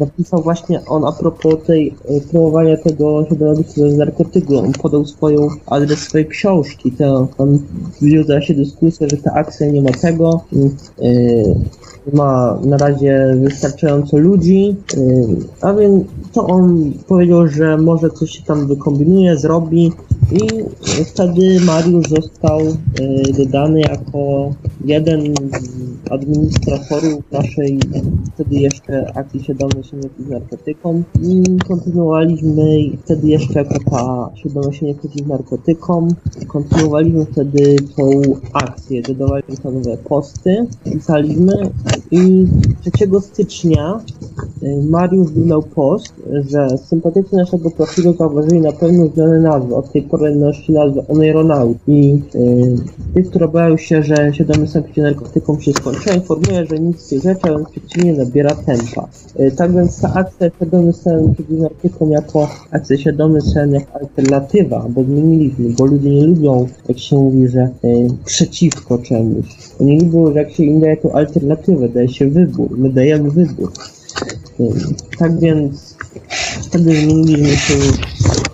[0.00, 4.58] napisał właśnie on a propos tej y, promowania tego środowiska z narkotyku.
[4.58, 6.92] On podał swoją adres swojej książki.
[6.92, 7.58] To tam
[8.02, 10.40] wiązała się dyskusja, że ta akcja nie ma tego.
[11.02, 11.54] y,
[12.12, 14.76] ma na razie wystarczająco ludzi,
[15.60, 19.92] a więc to on powiedział, że może coś się tam wykombinuje, zrobi
[20.32, 20.64] i
[21.04, 24.52] wtedy Mariusz został y, dodany jako
[24.84, 27.78] jeden z administratorów naszej
[28.34, 34.30] wtedy jeszcze akcji się przeciw narkotykom i kontynuowaliśmy wtedy jeszcze jako ta
[34.72, 36.08] się przeciw narkotykom
[36.46, 38.20] kontynuowaliśmy wtedy tą
[38.52, 41.70] akcję, dodawaliśmy nowe posty, pisaliśmy
[42.10, 42.46] i
[42.80, 44.00] 3 stycznia
[44.90, 46.14] Mariusz wydał post,
[46.50, 49.74] że sympatycy naszego profilu zauważyli na pewno zmianę nazwy.
[49.76, 51.76] Od tej pory nosi nazwę Oneironaut.
[51.88, 52.74] I y,
[53.14, 57.22] tych, które obawiają się, że sen przeciw narkotykom się skończyła, informuje, że nic z tych
[57.22, 59.08] rzeczy, ale przeciwnie nabiera tempa.
[59.40, 64.86] Y, tak więc ta akcja świadomy sen przeciw narkotykom jako akcja świadomy sen jako alternatywa,
[64.88, 69.46] bo zmieniliśmy, bo ludzie nie lubią, jak się mówi, że y, przeciwko czemuś.
[69.80, 73.72] Oni lubią, że jak się im daje tą alternatywę, daje się wybór, my dajemy wybór.
[75.18, 75.96] Tak więc
[76.62, 77.74] wtedy zmieniliśmy się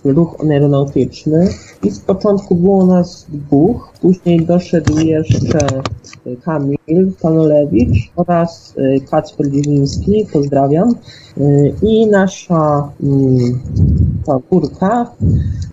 [0.05, 1.49] ruch aeronautyczny
[1.85, 5.59] i z początku było nas dwóch, później doszedł jeszcze
[6.27, 6.79] y, Kamil
[7.19, 10.95] Stanolewicz oraz y, Kacper Dziewiński, pozdrawiam,
[11.41, 13.61] Y, i nasza mm,
[14.27, 15.11] ta kurka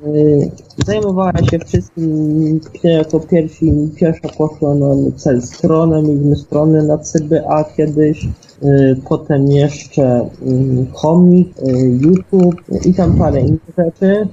[0.07, 0.51] y,
[0.85, 8.25] zajmowała się wszystkim, jako pierwsi, pierwsza poszła na cel stronę, mieliśmy stronę na CBA kiedyś,
[8.25, 14.27] y, potem jeszcze y, komik, y, YouTube i tam parę innych rzeczy.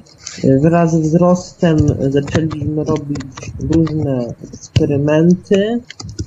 [0.44, 1.76] Y, Wraz z wzrostem
[2.10, 5.80] zaczęliśmy robić różne eksperymenty,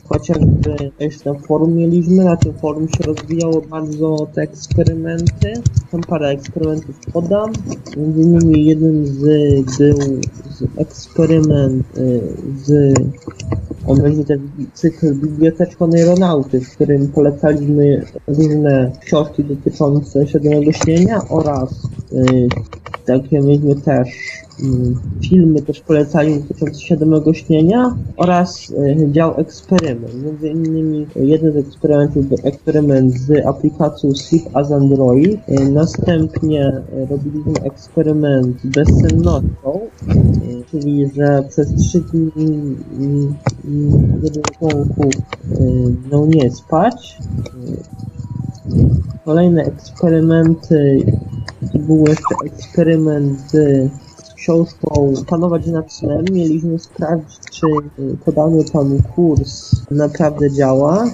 [0.10, 5.54] chociażby jeszcze forum mieliśmy, na tym forum się rozwijało bardzo te eksperymenty.
[5.92, 7.52] Tam parę eksperymentów podam.
[7.98, 9.36] Między innymi jednym z
[9.78, 10.05] był
[10.78, 12.22] eksperyment y,
[12.66, 12.94] z
[13.88, 21.90] on będzie ten cykl Biblioteczka Neuronauty, w którym polecaliśmy różne książki dotyczące świadomego śnienia oraz
[22.14, 22.48] y,
[23.06, 24.10] takie mieliśmy też
[25.30, 30.24] filmy też polecali dotyczące świadomego śnienia oraz y, dział eksperyment.
[30.24, 35.40] Między innymi jeden z eksperymentów był eksperyment z aplikacją Sleep as Android.
[35.50, 39.80] Y, Następnie y, robiliśmy eksperyment z bezsennością,
[40.72, 44.44] czyli że przez trzy dni mm, mm, jeden
[45.62, 47.18] y, miał nie spać.
[49.26, 51.06] Kolejne eksperymenty
[51.74, 53.90] to był jeszcze eksperyment z
[54.46, 56.26] książką Panować nad snem.
[56.32, 57.68] Mieliśmy sprawdzić, czy
[58.26, 61.06] podany tam kurs naprawdę działa.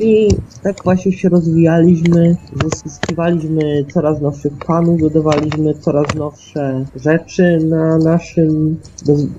[0.00, 0.28] I
[0.62, 2.36] tak właśnie się rozwijaliśmy,
[2.84, 8.76] zyskiwaliśmy coraz nowszych panów, dodawaliśmy coraz nowsze rzeczy na naszym,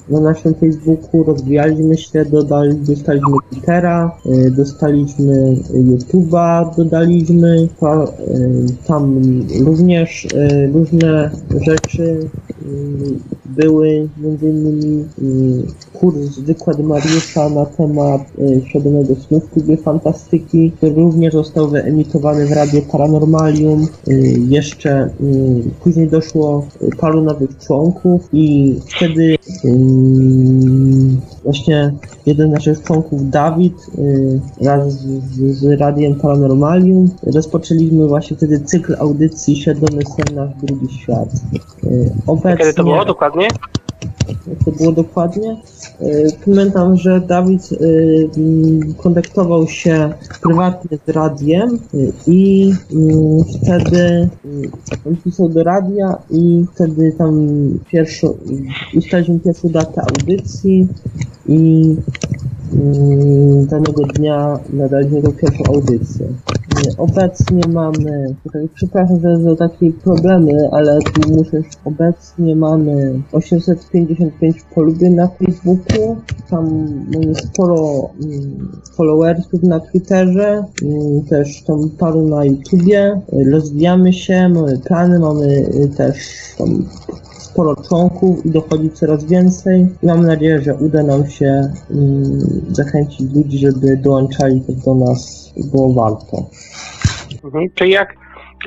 [0.10, 7.68] na naszym Facebooku, rozwijaliśmy się, dodali, dostaliśmy Twittera, y, dostaliśmy YouTube'a, dodaliśmy, y,
[8.88, 9.22] tam
[9.66, 11.32] również y, różne
[11.66, 12.30] rzeczy
[12.62, 13.41] Mm-hmm.
[13.62, 15.06] Były, między innymi
[15.94, 18.22] kurs, wykład Mariusza na temat
[18.70, 23.88] świadomego snu w klubie fantastyki, który również został wyemitowany w Radio Paranormalium.
[24.50, 25.10] Jeszcze
[25.84, 26.66] później doszło
[26.98, 29.36] paru nowych członków i wtedy
[31.44, 31.94] właśnie
[32.26, 33.74] jeden z naszych członków, Dawid,
[34.62, 41.30] wraz z, z Radiem Paranormalium rozpoczęliśmy właśnie wtedy cykl audycji Świadomy Sen Nasz Drugi Świat.
[42.28, 43.48] Obecnie, Kiedy to było dokładnie?
[44.48, 45.58] Jak to było dokładnie?
[46.46, 47.70] Pamiętam, że Dawid
[48.98, 51.80] kontaktował się prywatnie z radiem
[52.28, 52.74] i
[53.64, 54.30] wtedy
[55.06, 57.50] on pisał do radia i wtedy tam
[57.92, 58.38] pierwszą,
[58.98, 60.88] ustaliliśmy pierwszą datę audycji
[61.48, 61.96] i
[63.70, 66.28] danego dnia nadaliśmy tą pierwszą audycję.
[66.98, 68.36] Obecnie mamy,
[68.74, 76.18] przepraszam że za takie problemy, ale tu muszę, obecnie mamy 855 polubień na Facebooku,
[76.50, 78.10] tam mamy sporo
[78.96, 80.64] followersów na Twitterze,
[81.30, 86.18] też tam paru na YouTubie, rozwijamy się, mamy plany, mamy też
[86.58, 86.86] tam
[87.52, 89.88] sporo członków i dochodzi coraz więcej.
[90.04, 91.52] Mam nadzieję, że uda nam się
[91.90, 96.38] um, zachęcić ludzi, żeby dołączali też do nas, było warto.
[97.44, 97.70] Mhm.
[97.76, 98.14] Czyli jak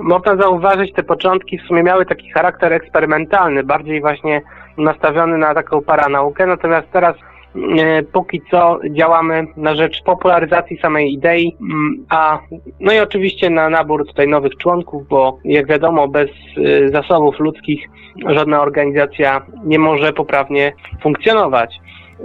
[0.01, 4.43] można zauważyć, te początki w sumie miały taki charakter eksperymentalny, bardziej właśnie
[4.79, 7.17] nastawiony na taką paranaukę, natomiast teraz
[8.13, 12.39] póki co działamy na rzecz popularyzacji samej idei, mm, a
[12.81, 17.89] no i oczywiście na nabór tutaj nowych członków, bo jak wiadomo bez e, zasobów ludzkich
[18.27, 21.81] żadna organizacja nie może poprawnie funkcjonować.
[22.21, 22.23] E,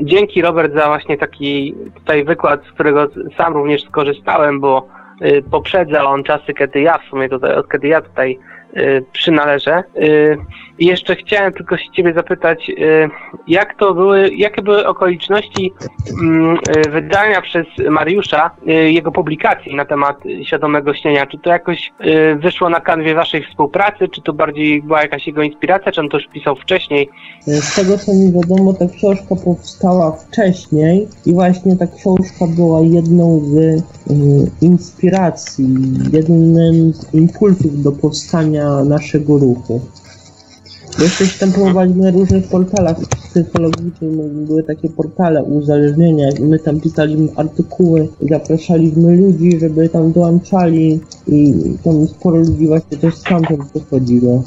[0.00, 4.88] dzięki Robert za właśnie taki tutaj wykład, z którego sam również skorzystałem, bo
[5.50, 8.38] poprzedza on czasy, kiedy ja w sumie tutaj, od kiedy ja tutaj
[9.12, 9.82] przynależę.
[9.96, 10.38] Y,
[10.78, 12.70] I jeszcze chciałem tylko się ciebie zapytać,
[13.48, 15.72] jak to były, jakie były okoliczności
[16.22, 16.58] mm,
[16.90, 21.26] wydania przez Mariusza jego publikacji na temat świadomego śnienia?
[21.26, 21.92] Czy to jakoś
[22.36, 26.18] wyszło na kanwie waszej współpracy, czy to bardziej była jakaś jego inspiracja, czy on to
[26.18, 27.08] już pisał wcześniej?
[27.46, 33.40] Z tego co mi wiadomo, ta książka powstała wcześniej i właśnie ta książka była jedną
[33.40, 33.82] z
[34.62, 35.66] inspiracji,
[36.12, 39.80] jednym z impulsów do powstania naszego ruchu.
[40.98, 44.10] Jeszcze się tam próbowaliśmy na różnych portalach psychologicznych,
[44.46, 51.54] były takie portale uzależnienia i my tam pisaliśmy artykuły, zapraszaliśmy ludzi, żeby tam dołączali i
[51.84, 54.42] tam sporo ludzi właśnie też stamtąd przychodziło.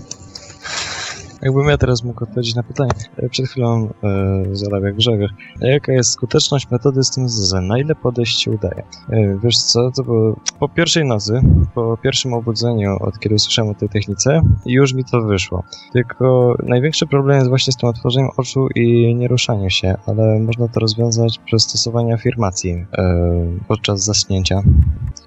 [1.45, 2.91] Jakbym ja teraz mógł odpowiedzieć na pytanie.
[3.17, 5.31] E, przed chwilą e, zadał jak Grzegorz.
[5.61, 7.67] Jaka jest skuteczność metody z tym związana?
[7.67, 8.83] Na ile podejść się udaje?
[9.09, 11.41] E, wiesz co, to było po pierwszej nocy,
[11.75, 15.63] po pierwszym obudzeniu, od kiedy usłyszałem o tej technice, już mi to wyszło.
[15.93, 20.79] Tylko największy problem jest właśnie z tym otworzeniem oczu i nieruszaniem się, ale można to
[20.79, 23.05] rozwiązać przez stosowanie afirmacji e,
[23.67, 24.61] podczas zaśnięcia.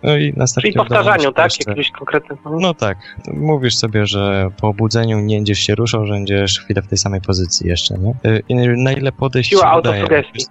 [0.02, 0.72] No i następnie...
[0.72, 1.44] Czyli powtarzaniu, tak?
[1.44, 1.70] Jeszcze...
[1.70, 2.60] Jakiegoś konkretnego...
[2.60, 2.98] No tak.
[3.34, 7.20] Mówisz sobie, że po obudzeniu nie będziesz się ruszał, że będziesz chwilę w tej samej
[7.20, 8.30] pozycji jeszcze, nie?
[8.30, 10.04] Y, I na ile podejść Siła ci udaje...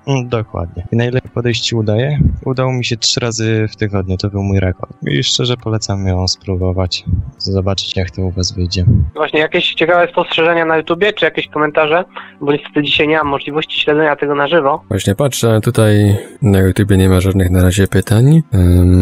[0.08, 0.88] Mm, dokładnie.
[0.92, 2.20] I na ile podejść ci udaje?
[2.46, 4.92] Udało mi się trzy razy w tygodniu, to był mój rekord.
[5.08, 7.04] I szczerze polecam ją spróbować,
[7.38, 8.86] zobaczyć jak to u was wyjdzie.
[9.16, 12.04] Właśnie, jakieś ciekawe spostrzeżenia na YouTubie, czy jakieś komentarze?
[12.42, 14.84] Bo niestety dzisiaj nie mam możliwości śledzenia tego na żywo.
[14.90, 18.42] Właśnie patrzę, tutaj na YouTubie nie ma żadnych na razie pytań.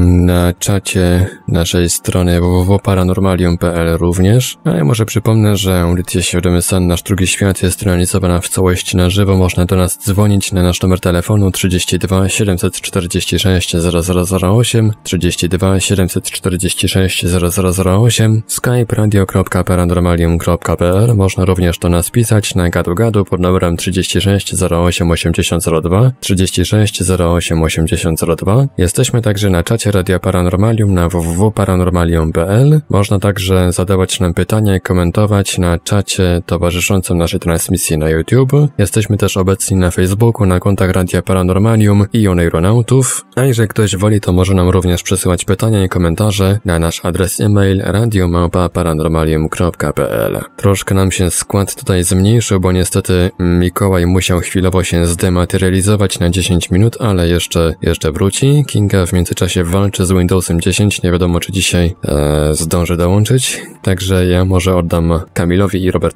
[0.06, 4.58] Na czacie naszej strony www.paranormalium.pl również.
[4.66, 8.50] A ja może przypomnę, że audycja się Świadomy Sen Nasz Drugi Świat jest realizowany w
[8.50, 9.38] całości na żywo.
[9.38, 18.96] Można do nas dzwonić na nasz numer telefonu 32 746 0008 32 746 0008 skype
[18.96, 27.02] radio.paranormalium.pl Można również do nas pisać na gadu gadu pod numerem 36 08 8002 36
[27.20, 34.76] 08 8002 Jesteśmy także na czacie Radia Paranormalium na www.paranormalium.pl Można także zadawać nam pytania
[34.76, 38.52] i komentować na czacie towarzyszącą naszej transmisji na YouTube.
[38.78, 43.26] Jesteśmy też obecni na Facebooku, na kontach Radia Paranormalium i Oneironautów.
[43.36, 47.42] A jeżeli ktoś woli, to może nam również przesyłać pytania i komentarze na nasz adres
[47.42, 56.20] e-mail radiomałpa-paranormalium.pl Troszkę nam się skład tutaj zmniejszył, bo niestety Mikołaj musiał chwilowo się zdematerializować
[56.20, 58.64] na 10 minut, ale jeszcze, jeszcze wróci.
[58.68, 64.28] Kinga w międzyczasie walczy z Windowsem 10, nie wiadomo czy dzisiaj e, zdąży dołączyć, także
[64.28, 66.15] ja może oddam Kamilowi i Robertowi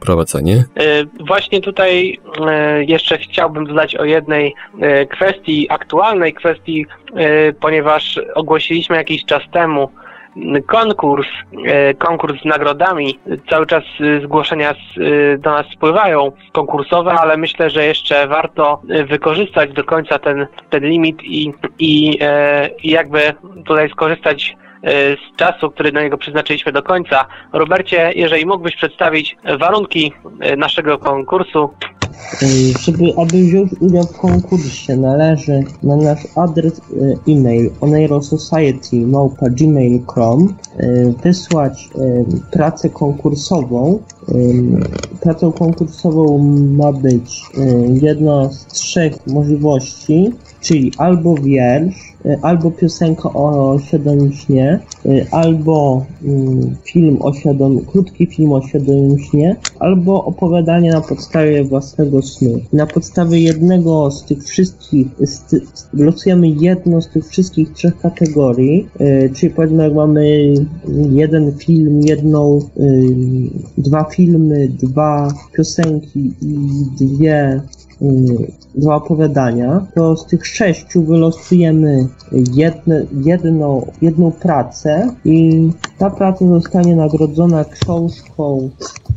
[0.00, 0.56] prowadzenie.
[0.56, 6.86] E, właśnie tutaj e, jeszcze chciałbym dodać o jednej e, kwestii, aktualnej kwestii,
[7.60, 9.90] ponieważ ogłosiliśmy jakiś czas temu
[10.66, 11.26] konkurs,
[11.98, 13.18] konkurs z nagrodami.
[13.50, 13.84] Cały czas
[14.24, 14.74] zgłoszenia
[15.38, 21.22] do nas spływają konkursowe, ale myślę, że jeszcze warto wykorzystać do końca ten, ten limit
[21.22, 22.18] i, i,
[22.84, 23.20] jakby
[23.66, 27.26] tutaj skorzystać z czasu, który do niego przeznaczyliśmy do końca.
[27.52, 31.70] Robercie, jeżeli mógłbyś przedstawić warunki e, naszego konkursu,
[32.42, 36.82] Y, Żeby, aby wziąć udział w konkursie należy na nasz adres y,
[37.28, 41.88] e-mail oneirosociety.gmail.com y, wysłać y,
[42.50, 43.98] pracę konkursową.
[44.28, 44.32] Y,
[45.20, 46.38] Pracą konkursową
[46.76, 54.30] ma być y, jedna z trzech możliwości, czyli albo wiersz, y, albo piosenka o świadomie
[55.06, 61.64] y, albo mm, film o świadom, krótki film o świadomym śnie, albo opowiadanie na podstawie
[61.64, 62.60] własnego snu.
[62.72, 65.06] Na podstawie jednego z tych wszystkich,
[65.92, 70.54] losujemy jedno z tych wszystkich trzech kategorii, y, czyli powiedzmy jak mamy
[71.10, 72.58] jeden film, jedną,
[73.78, 76.56] dwa filmy, dwa piosenki i
[77.00, 77.60] dwie
[78.74, 82.08] dwa opowiadania, to z tych sześciu wylosujemy
[82.54, 88.70] jedne, jedną, jedną pracę i ta praca zostanie nagrodzona książką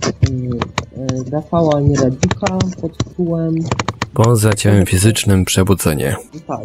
[0.04, 3.56] y, y, Rafała Nieradzika pod tytułem
[4.14, 6.16] Poza ciałem fizycznym przebudzenie.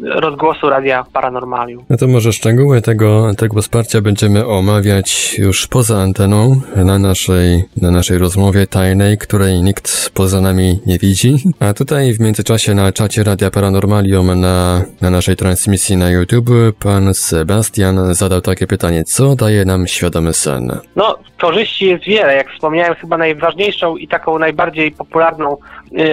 [0.00, 1.84] rozgłosu Radia Paranormalium.
[1.90, 7.90] No to może szczegóły tego, tego wsparcia będziemy omawiać już poza anteną, na naszej, na
[7.90, 11.36] naszej rozmowie tajnej, której nikt poza nami nie widzi.
[11.60, 17.14] A tutaj w międzyczasie na czacie Radia Paranormalium na, na naszej transmisji na YouTube pan
[17.14, 20.78] Sebastian zadał takie pytanie, co daje nam świadomy sen?
[20.96, 22.36] No, korzyści jest wiele.
[22.36, 25.56] Jak wspomniałem, chyba najważniejszą i taką najbardziej popularną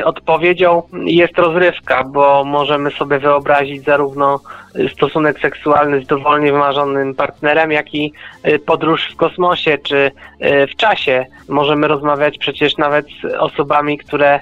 [0.04, 4.40] odpowiedzią jest rozrywka, bo możemy sobie wyobrazić zarówno
[4.76, 8.14] y, stosunek seksualny z dowolnie wymarzonym partnerem, jak i
[8.48, 10.12] y, podróż w kosmosie czy
[10.42, 11.26] y, w czasie.
[11.50, 14.40] Możemy rozmawiać przecież nawet z osobami, które,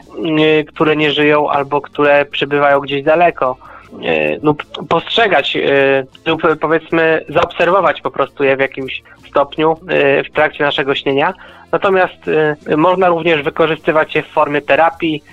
[0.59, 3.57] y, które nie żyją albo które przybywają gdzieś daleko.
[4.41, 5.57] Lub postrzegać
[6.25, 9.75] lub powiedzmy zaobserwować po prostu je w jakimś stopniu
[10.25, 11.33] w trakcie naszego śnienia.
[11.71, 12.17] Natomiast
[12.77, 15.23] można również wykorzystywać je w formie terapii,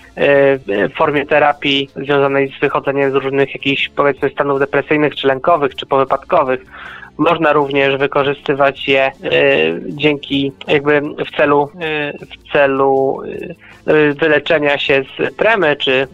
[0.67, 5.87] w formie terapii związanej z wychodzeniem z różnych jakichś powiedzmy stanów depresyjnych, czy lękowych, czy
[5.87, 6.61] powypadkowych.
[7.19, 9.13] Można również wykorzystywać je
[9.89, 11.71] dzięki jakby w celu,
[12.21, 13.23] w celu
[14.21, 16.07] wyleczenia się z tremy, czy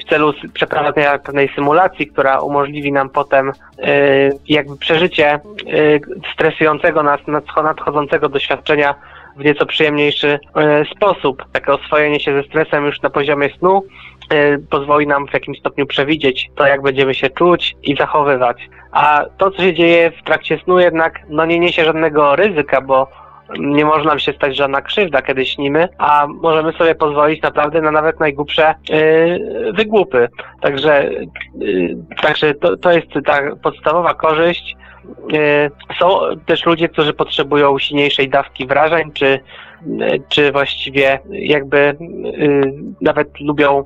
[0.00, 3.52] w celu przeprowadzenia pewnej symulacji, która umożliwi nam potem
[4.48, 5.40] jakby przeżycie
[6.32, 7.20] stresującego nas
[7.62, 8.94] nadchodzącego doświadczenia
[9.36, 10.38] w nieco przyjemniejszy
[10.96, 11.44] sposób.
[11.52, 13.82] Takie oswojenie się ze stresem już na poziomie snu
[14.70, 18.68] pozwoli nam w jakimś stopniu przewidzieć to, jak będziemy się czuć i zachowywać.
[18.92, 23.08] A to, co się dzieje w trakcie snu jednak no nie niesie żadnego ryzyka, bo
[23.58, 27.90] nie może nam się stać żadna krzywda, kiedy śnimy, a możemy sobie pozwolić naprawdę na
[27.90, 30.28] nawet najgłupsze yy, wygłupy.
[30.60, 31.10] Także,
[31.58, 34.76] yy, także to, to jest ta podstawowa korzyść.
[35.28, 35.70] Yy,
[36.00, 39.40] są też ludzie, którzy potrzebują silniejszej dawki wrażeń, czy,
[40.28, 41.96] czy właściwie jakby
[43.00, 43.84] nawet lubią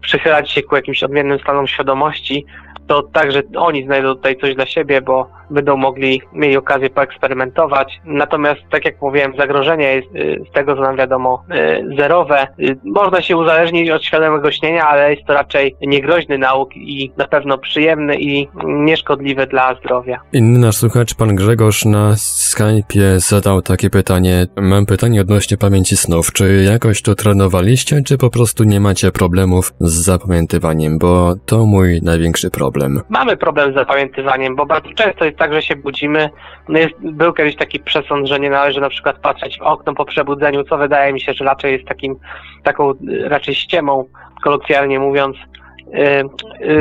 [0.00, 2.46] przychylać się ku jakimś odmiennym stanom świadomości,
[2.86, 8.00] to także oni znajdą tutaj coś dla siebie, bo będą mogli, mieli okazję poeksperymentować.
[8.04, 12.46] Natomiast, tak jak mówiłem, zagrożenie jest y, z tego, co nam wiadomo, y, zerowe.
[12.84, 17.58] Można się uzależnić od świadomego śnienia, ale jest to raczej niegroźny nauk i na pewno
[17.58, 20.20] przyjemny i nieszkodliwy dla zdrowia.
[20.32, 24.46] Inny nasz słuchacz, pan Grzegorz, na Skype'ie zadał takie pytanie.
[24.56, 26.32] Mam pytanie odnośnie pamięci snów.
[26.32, 30.98] Czy jakoś to trenowaliście, czy po prostu nie macie problemów z zapamiętywaniem?
[30.98, 33.00] Bo to mój największy problem.
[33.08, 36.30] Mamy problem z zapamiętywaniem, bo bardzo często jest tak, że się budzimy.
[36.68, 40.04] No jest, był kiedyś taki przesąd, że nie należy na przykład patrzeć w okno po
[40.04, 42.16] przebudzeniu, co wydaje mi się, że raczej jest takim,
[42.62, 42.92] taką
[43.24, 44.04] raczej ściemą,
[44.44, 45.36] kolokwialnie mówiąc.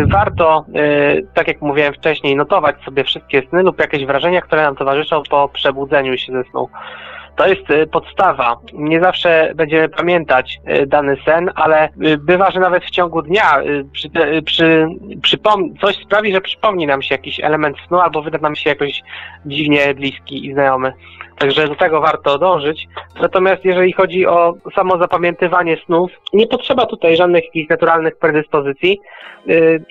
[0.05, 0.65] Warto,
[1.33, 5.49] tak jak mówiłem wcześniej, notować sobie wszystkie sny lub jakieś wrażenia, które nam towarzyszą po
[5.53, 6.69] przebudzeniu się ze snu.
[7.35, 8.57] To jest y, podstawa.
[8.73, 13.61] Nie zawsze będziemy pamiętać y, dany sen, ale y, bywa, że nawet w ciągu dnia
[13.91, 14.09] przy,
[14.45, 14.87] przy,
[15.21, 19.01] przypom- coś sprawi, że przypomni nam się jakiś element snu albo wyda nam się jakoś
[19.45, 20.93] dziwnie bliski i znajomy.
[21.37, 22.87] Także do tego warto dążyć.
[23.21, 28.99] Natomiast jeżeli chodzi o samo zapamiętywanie snów, nie potrzeba tutaj żadnych jakichś naturalnych predyspozycji.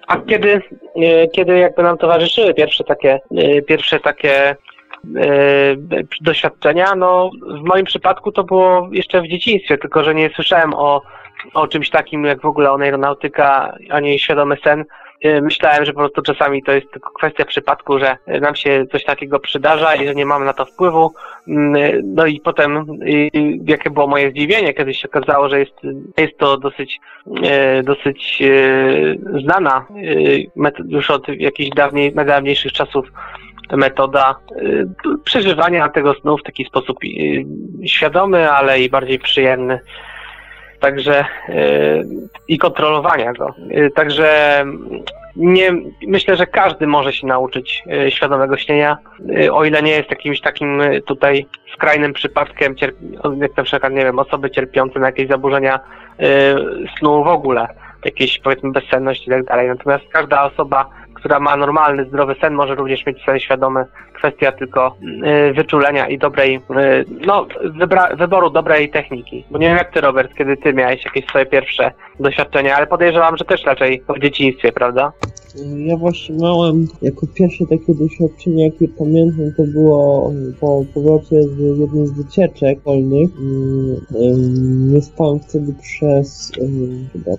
[0.06, 0.62] A kiedy,
[1.34, 3.20] kiedy jakby nam towarzyszyły pierwsze takie,
[3.66, 4.77] pierwsze takie E,
[6.20, 6.94] doświadczenia.
[6.94, 7.30] No,
[7.60, 11.02] w moim przypadku to było jeszcze w dzieciństwie, tylko że nie słyszałem o,
[11.54, 14.84] o czymś takim jak w ogóle aeronautyka, ani świadomy sen.
[15.22, 19.04] E, myślałem, że po prostu czasami to jest tylko kwestia przypadku, że nam się coś
[19.04, 21.12] takiego przydarza i że nie mamy na to wpływu.
[21.48, 22.86] Mm, e, no i potem
[23.64, 25.74] jakie było moje zdziwienie, kiedy się okazało, że jest,
[26.16, 27.00] jest to dosyć,
[27.84, 28.42] dosyć
[29.44, 29.86] znana
[30.88, 33.06] już od jakichś dawniej, najdawniejszych czasów
[33.76, 34.86] metoda y,
[35.24, 39.80] przeżywania tego snu w taki sposób y, świadomy, ale i bardziej przyjemny.
[40.80, 41.54] Także y,
[42.48, 43.54] i kontrolowania go.
[43.94, 44.64] Także
[45.36, 45.72] nie,
[46.06, 48.98] myślę, że każdy może się nauczyć świadomego śnienia,
[49.52, 52.74] o ile nie jest jakimś takim tutaj skrajnym przypadkiem,
[53.40, 55.80] jak na przykład, nie wiem, osoby cierpiące na jakieś zaburzenia
[56.98, 57.68] snu w ogóle,
[58.04, 59.68] jakieś powiedzmy bezsenność i tak dalej.
[59.68, 63.84] Natomiast każda osoba która ma normalny, zdrowy sen, może również mieć sen świadomy.
[64.12, 64.96] Kwestia tylko
[65.48, 67.46] y, wyczulenia i dobrej, y, no,
[68.14, 69.44] wyboru dobrej techniki.
[69.50, 71.90] Bo nie wiem jak ty, Robert, kiedy ty miałeś jakieś swoje pierwsze
[72.20, 75.12] doświadczenia, ale podejrzewam, że też raczej w dzieciństwie, prawda?
[75.86, 82.06] Ja właśnie miałem jako pierwsze takie doświadczenie, jakie pamiętam, to było po powrocie z jednej
[82.06, 83.30] z wycieczek szkolnych.
[84.92, 86.52] Nie spałem wtedy przez
[87.12, 87.30] chyba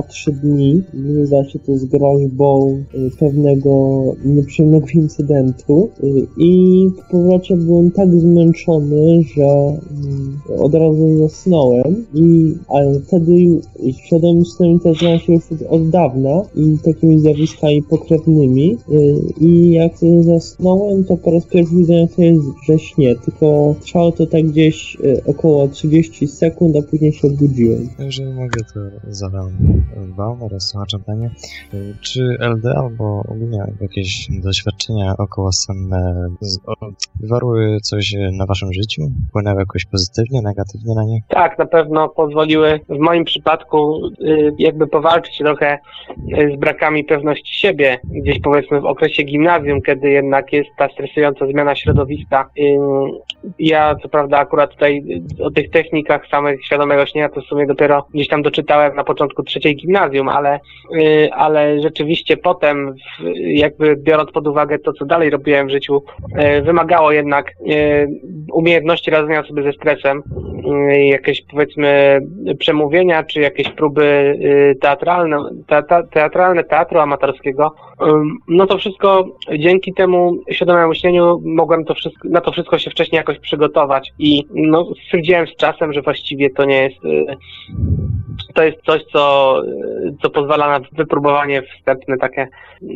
[0.00, 0.82] 2-3 dni.
[1.24, 2.82] Zda się to z groźbą
[3.18, 5.88] pewnego nieprzyjemnego incydentu.
[6.38, 9.78] I po powrocie byłem tak zmęczony, że
[10.58, 12.04] od razu zasnąłem.
[12.14, 13.60] I ale wtedy
[13.92, 19.92] świadomym snem też się już od dawna i takimi zjawiskami i pokrewnymi y, i jak
[20.20, 22.32] zasnąłem, to po raz pierwszy widziałem sobie,
[22.68, 27.88] że śnie, tylko trwało to tak gdzieś y, około 30 sekund, a później się obudziłem.
[27.98, 29.50] Jeżeli mogę, to zadam
[30.16, 31.30] wam oraz słuchaczom pytanie,
[31.74, 36.28] y, czy LD albo ogólnie jakieś doświadczenia okołosenne
[37.20, 39.02] wywarły coś na waszym życiu?
[39.28, 41.20] Wpłynęły jakoś pozytywnie, negatywnie na nie?
[41.28, 44.00] Tak, na pewno pozwoliły w moim przypadku
[44.58, 45.78] jakby powalczyć trochę
[46.54, 51.74] z brakami pewności siebie gdzieś powiedzmy w okresie gimnazjum, kiedy jednak jest ta stresująca zmiana
[51.74, 52.50] środowiska.
[53.58, 55.02] Ja co prawda akurat tutaj
[55.40, 59.42] o tych technikach samych świadomego śnienia to w sumie dopiero gdzieś tam doczytałem na początku
[59.42, 60.60] trzeciej gimnazjum, ale,
[60.94, 62.94] y, ale rzeczywiście potem
[63.36, 66.02] jakby biorąc pod uwagę to, co dalej robiłem w życiu,
[66.58, 68.06] y, wymagało jednak y,
[68.52, 70.22] umiejętności radzenia sobie ze stresem,
[71.08, 72.20] jakieś powiedzmy
[72.58, 74.38] przemówienia, czy jakieś próby
[74.80, 77.35] teatralne, te, te, teatralne teatru amatorskiego.
[78.02, 79.26] Ym, No to wszystko
[79.58, 84.44] dzięki temu świadomemu śnieniu mogłem to wszystko, na to wszystko się wcześniej jakoś przygotować i
[84.54, 87.36] no, stwierdziłem z czasem, że właściwie to nie jest y,
[88.54, 89.62] to jest coś, co,
[90.22, 92.48] co pozwala na wypróbowanie wstępne takie
[92.82, 92.86] y,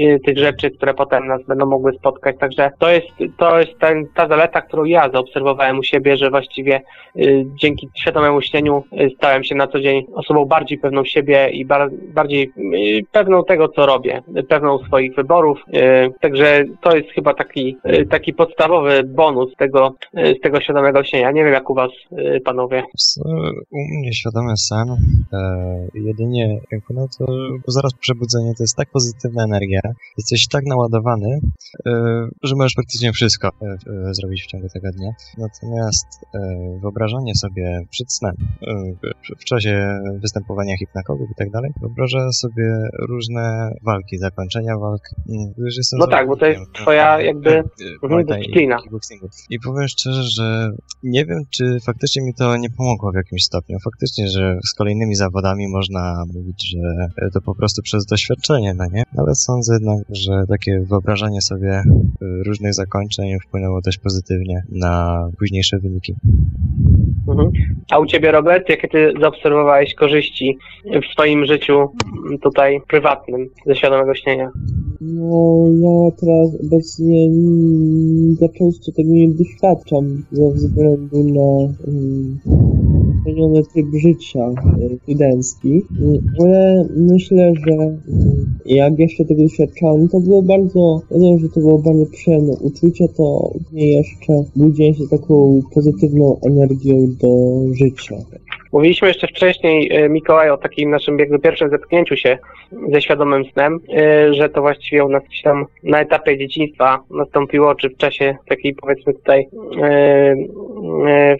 [0.00, 2.36] y, tych rzeczy, które potem nas będą mogły spotkać.
[2.36, 3.06] Także to jest,
[3.38, 6.80] to jest ten, ta zaleta, którą ja zaobserwowałem u siebie, że właściwie
[7.16, 8.84] y, dzięki świadomemu śnieniu
[9.16, 12.52] stałem się na co dzień osobą bardziej pewną siebie i bar, bardziej
[13.12, 15.58] pewną tego, co robię, pewną swoich wyborów.
[16.20, 17.76] Także to jest chyba taki,
[18.10, 21.30] taki podstawowy bonus tego, z tego świadomego śnienia.
[21.30, 21.90] Nie wiem, jak u was,
[22.44, 22.82] panowie.
[23.70, 24.88] U mnie świadomy sen,
[25.32, 27.26] e, jedynie no to
[27.68, 29.80] zaraz po przebudzeniu to jest tak pozytywna energia,
[30.18, 31.40] jesteś tak naładowany,
[31.86, 31.90] e,
[32.42, 35.10] że możesz praktycznie wszystko e, zrobić w ciągu tego dnia.
[35.38, 36.06] Natomiast
[36.82, 38.34] wyobrażanie sobie przed snem,
[39.40, 45.02] w- czasie występowania hipnakogów i tak dalej, wyobrażę sobie różne walki, zakończenia walk.
[45.28, 47.62] Mm, Już jestem No tak, bo to jest zawodnikiem, twoja jakby,
[48.20, 48.76] i dyscyplina.
[49.50, 50.70] I powiem szczerze, że
[51.02, 53.78] nie wiem, czy faktycznie mi to nie pomogło w jakimś stopniu.
[53.84, 59.02] Faktycznie, że z kolejnymi zawodami można mówić, że to po prostu przez doświadczenie, no nie?
[59.16, 65.78] Ale sądzę jednak, że takie wyobrażanie sobie y, różnych zakończeń wpłynęło dość pozytywnie na późniejsze
[65.78, 66.14] wyniki.
[67.28, 67.50] Mhm.
[67.90, 71.88] A u ciebie, Robert, jakie ty zaobserwowałeś korzyści w swoim życiu
[72.42, 74.50] tutaj prywatnym ze świadomego śnienia?
[75.00, 82.38] No, ja teraz obecnie mm, za często tego nie doświadczam ze względu na mm,
[83.22, 85.82] zmieniony tryb życia y, studencki,
[86.40, 87.98] ale myślę, że mm,
[88.66, 93.52] jak jeszcze tego doświadczałem, to było bardzo, wiadomo, że to było bardzo przyjemne uczucie, to
[93.72, 98.16] mnie jeszcze budziłem się taką pozytywną energią do życia.
[98.72, 102.38] Mówiliśmy jeszcze wcześniej, e, Mikołaj, o takim naszym jakby pierwszym zetknięciu się
[102.92, 107.74] ze świadomym snem, e, że to właściwie u nas gdzieś tam na etapie dzieciństwa nastąpiło,
[107.74, 109.48] czy w czasie takiej powiedzmy tutaj
[109.82, 110.34] e,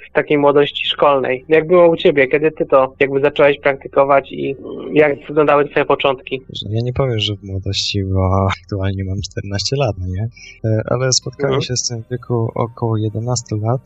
[0.08, 1.44] w takiej młodości szkolnej.
[1.48, 2.26] Jak było u ciebie?
[2.26, 4.56] Kiedy ty to jakby zacząłeś praktykować i
[4.92, 6.42] jak wyglądały twoje początki?
[6.70, 10.28] Ja nie powiem, że w młodości, bo aktualnie mam 14 lat, no nie?
[10.90, 11.62] Ale spotkałem Mhm.
[11.62, 13.80] się z tym w wieku około 11 lat,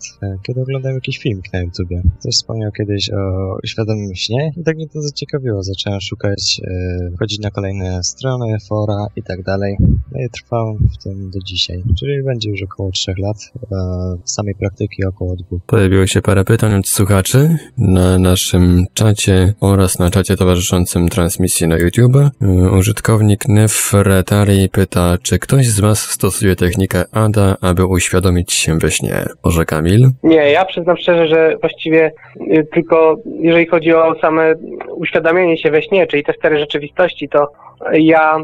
[0.46, 2.02] kiedy oglądałem jakiś film na YouTubie.
[2.20, 3.31] Ktoś wspomniał kiedyś o
[3.66, 5.62] świadomym śnie i tak mnie to zaciekawiło.
[5.62, 9.76] Zacząłem szukać, e, wchodzić na kolejne strony, fora i tak dalej.
[10.12, 13.36] No i trwałem w tym do dzisiaj, czyli będzie już około 3 lat,
[13.72, 13.76] e,
[14.24, 15.58] samej praktyki około 2.
[15.66, 21.76] Pojawiło się parę pytań od słuchaczy na naszym czacie oraz na czacie towarzyszącym transmisji na
[21.78, 22.16] YouTube.
[22.16, 28.90] Y, Użytkownik Nefretari pyta, czy ktoś z Was stosuje technikę ADA, aby uświadomić się we
[28.90, 29.24] śnie?
[29.44, 30.10] Może Kamil?
[30.22, 34.54] Nie, ja przyznam szczerze, że właściwie y, tylko jeżeli chodzi o same
[34.88, 37.52] uświadamianie się we śnie, czyli te cztery rzeczywistości, to
[37.92, 38.38] ja,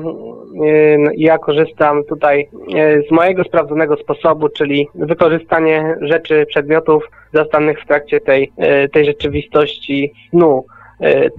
[0.64, 7.86] y, ja korzystam tutaj y, z mojego sprawdzonego sposobu, czyli wykorzystanie rzeczy, przedmiotów zastanych w
[7.86, 8.52] trakcie tej,
[8.84, 10.64] y, tej rzeczywistości snu.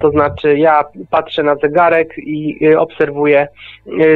[0.00, 3.48] To znaczy, ja patrzę na zegarek i obserwuję,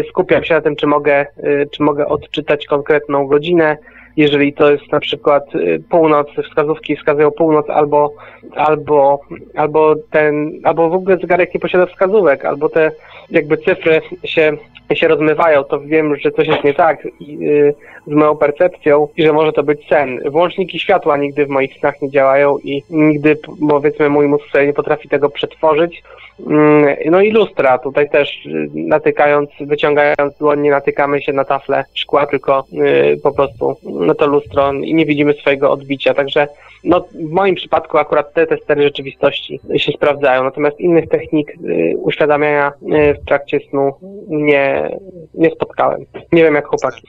[0.08, 1.26] skupiam się na tym, czy mogę,
[1.70, 3.76] czy mogę odczytać konkretną godzinę,
[4.16, 8.14] jeżeli to jest na przykład y, północ, wskazówki wskazują północ albo,
[8.54, 9.20] albo,
[9.54, 12.90] albo ten, albo w ogóle zegarek nie posiada wskazówek, albo te
[13.30, 14.56] jakby cyfry się,
[14.94, 17.74] się rozmywają, to wiem, że coś jest nie tak y,
[18.06, 20.20] z moją percepcją i że może to być sen.
[20.30, 23.36] Włączniki światła nigdy w moich snach nie działają i nigdy,
[23.68, 26.02] powiedzmy, mój mózg sobie nie potrafi tego przetworzyć.
[26.40, 31.84] Mm, No i lustra, tutaj też y, natykając, wyciągając dłoń, nie natykamy się na taflę
[31.94, 36.48] szkła, tylko y, po prostu no to lustro i nie widzimy swojego odbicia, także
[36.84, 41.94] no w moim przypadku akurat te, te cztery rzeczywistości się sprawdzają, natomiast innych technik y,
[41.98, 43.92] uświadamiania y, w trakcie snu
[44.28, 44.96] nie,
[45.34, 46.00] nie spotkałem.
[46.32, 47.02] Nie wiem jak chłopaki.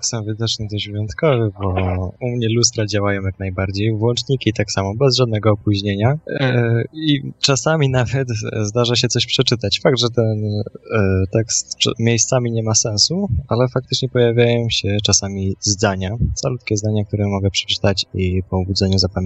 [0.00, 1.74] Są widocznie dość wyjątkowy, bo
[2.20, 6.14] u mnie lustra działają jak najbardziej, włączniki tak samo, bez żadnego opóźnienia.
[6.40, 8.28] E, I czasami nawet
[8.62, 9.80] zdarza się coś przeczytać.
[9.82, 10.44] Fakt, że ten
[10.94, 17.26] e, tekst miejscami nie ma sensu, ale faktycznie pojawiają się czasami zdania, calutkie zdania, które
[17.26, 19.19] mogę przeczytać i po obudzeniu zapamiętać.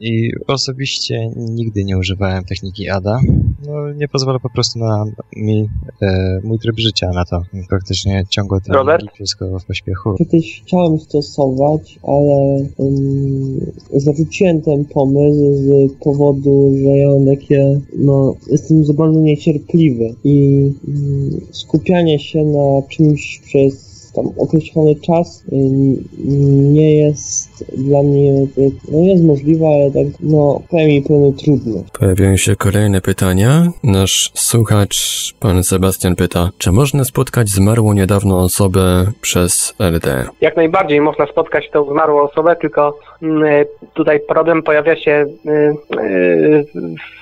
[0.00, 3.20] I osobiście nigdy nie używałem techniki ADA.
[3.66, 5.04] No, nie pozwala po prostu na
[5.36, 5.68] mi,
[6.02, 7.42] e, mój tryb życia na to.
[7.68, 8.74] Praktycznie ciągle ten
[9.14, 10.14] wszystko w pośpiechu.
[10.18, 13.60] Kiedyś chciałem stosować, ale um,
[13.92, 20.66] zarzuciłem ten pomysł z powodu, że ja mam takie, no, jestem za bardzo niecierpliwy i
[20.88, 25.44] um, skupianie się na czymś przez tam określony czas
[26.72, 28.46] nie jest dla mnie,
[28.92, 31.82] no jest możliwe, ale tak, no, pewnie pewnie trudno.
[31.98, 33.68] Pojawiają się kolejne pytania.
[33.84, 34.96] Nasz słuchacz,
[35.40, 40.26] pan Sebastian pyta, czy można spotkać zmarłą niedawno osobę przez LD?
[40.40, 45.50] Jak najbardziej można spotkać tą zmarłą osobę, tylko mm, tutaj problem pojawia się y,
[46.00, 46.64] y,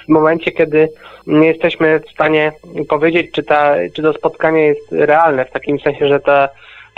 [0.09, 0.89] w momencie, kiedy
[1.27, 2.53] nie jesteśmy w stanie
[2.89, 6.49] powiedzieć, czy, ta, czy to spotkanie jest realne, w takim sensie, że ta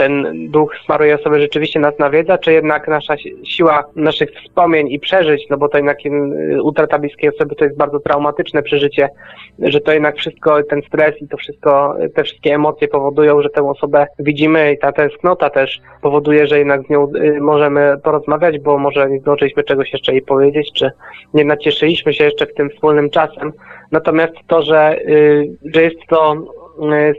[0.01, 5.47] ten duch smaruje osoby rzeczywiście nas nawiedza, czy jednak nasza siła naszych wspomnień i przeżyć,
[5.51, 9.09] no bo to jednak y, utrata bliskiej osoby to jest bardzo traumatyczne przeżycie,
[9.59, 13.69] że to jednak wszystko, ten stres i to wszystko, te wszystkie emocje powodują, że tę
[13.69, 18.79] osobę widzimy i ta tęsknota też powoduje, że jednak z nią y, możemy porozmawiać, bo
[18.79, 20.91] może nie zdążyliśmy czegoś jeszcze jej powiedzieć, czy
[21.35, 23.53] nie nacieszyliśmy się jeszcze w tym wspólnym czasem.
[23.91, 26.37] Natomiast to, że, y, że jest to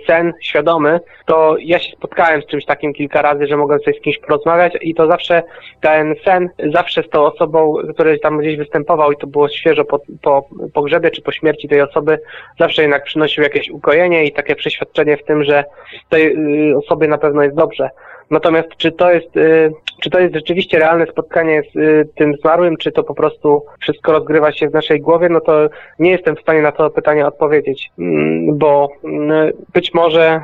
[0.08, 1.00] sen świadomy,
[1.32, 4.74] to ja się spotkałem z czymś takim kilka razy, że mogłem sobie z kimś porozmawiać
[4.82, 5.44] i to zawsze
[5.82, 10.00] ten sen, zawsze z tą osobą, który tam gdzieś występował i to było świeżo po,
[10.22, 12.20] po pogrzebie czy po śmierci tej osoby,
[12.60, 15.64] zawsze jednak przynosił jakieś ukojenie i takie przeświadczenie w tym, że
[16.10, 16.36] tej
[16.72, 17.90] y, osobie na pewno jest dobrze.
[18.32, 22.78] Natomiast czy to jest, y, czy to jest rzeczywiście realne spotkanie z y, tym zmarłym,
[22.78, 25.70] czy to po prostu wszystko rozgrywa się w naszej głowie, no to
[26.00, 30.42] nie jestem w stanie na to pytanie odpowiedzieć, mm, bo mm, być może,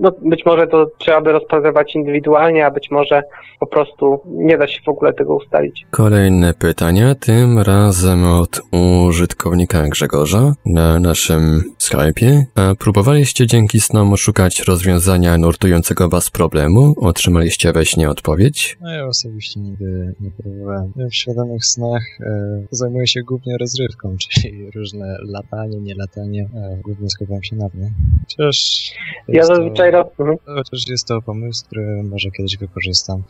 [0.00, 3.22] no być może to trzeba by rozpatrywać indywidualnie, a być może
[3.60, 5.86] po prostu nie da się w ogóle tego ustalić.
[5.90, 8.60] Kolejne pytania, tym razem od
[9.06, 12.42] użytkownika Grzegorza na naszym Skype'ie.
[12.54, 16.94] A próbowaliście dzięki snom szukać rozwiązania nurtującego was problemu?
[17.00, 18.78] Otrzymaliście we śnie odpowiedź?
[18.80, 20.92] No ja osobiście nigdy nie próbowałem.
[21.10, 26.48] W świadomych snach e, zajmuję się głównie rozrywką, czyli różne latanie, nie latanie.
[26.54, 27.90] E, głównie skupiam się na tym.
[28.22, 28.90] Chociaż
[29.28, 30.15] ja zazwyczaj to.
[30.18, 30.38] Mhm.
[30.46, 33.22] Chociaż jest to pomysł, który może kiedyś wykorzystam.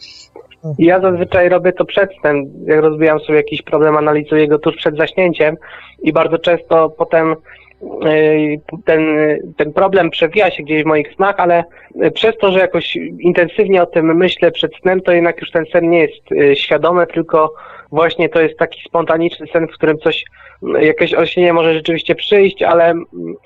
[0.64, 0.74] No.
[0.78, 2.44] Ja zazwyczaj robię to przed snem.
[2.66, 5.56] Jak rozbijam sobie jakiś problem, analizuję go tuż przed zaśnięciem
[6.02, 7.36] i bardzo często potem
[8.84, 9.00] ten,
[9.56, 11.64] ten problem przewija się gdzieś w moich snach, ale
[12.14, 15.90] przez to, że jakoś intensywnie o tym myślę przed snem, to jednak już ten sen
[15.90, 17.54] nie jest y, świadomy, tylko
[17.90, 20.24] właśnie to jest taki spontaniczny sen, w którym coś,
[20.80, 22.94] jakieś olśnienie może rzeczywiście przyjść, ale,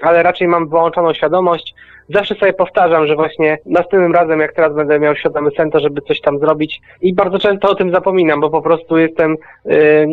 [0.02, 1.74] ale raczej mam wyłączoną świadomość,
[2.14, 6.00] zawsze sobie powtarzam, że właśnie następnym razem, jak teraz będę miał świadomy sen, to żeby
[6.00, 10.06] coś tam zrobić i bardzo często o tym zapominam, bo po prostu jestem yy,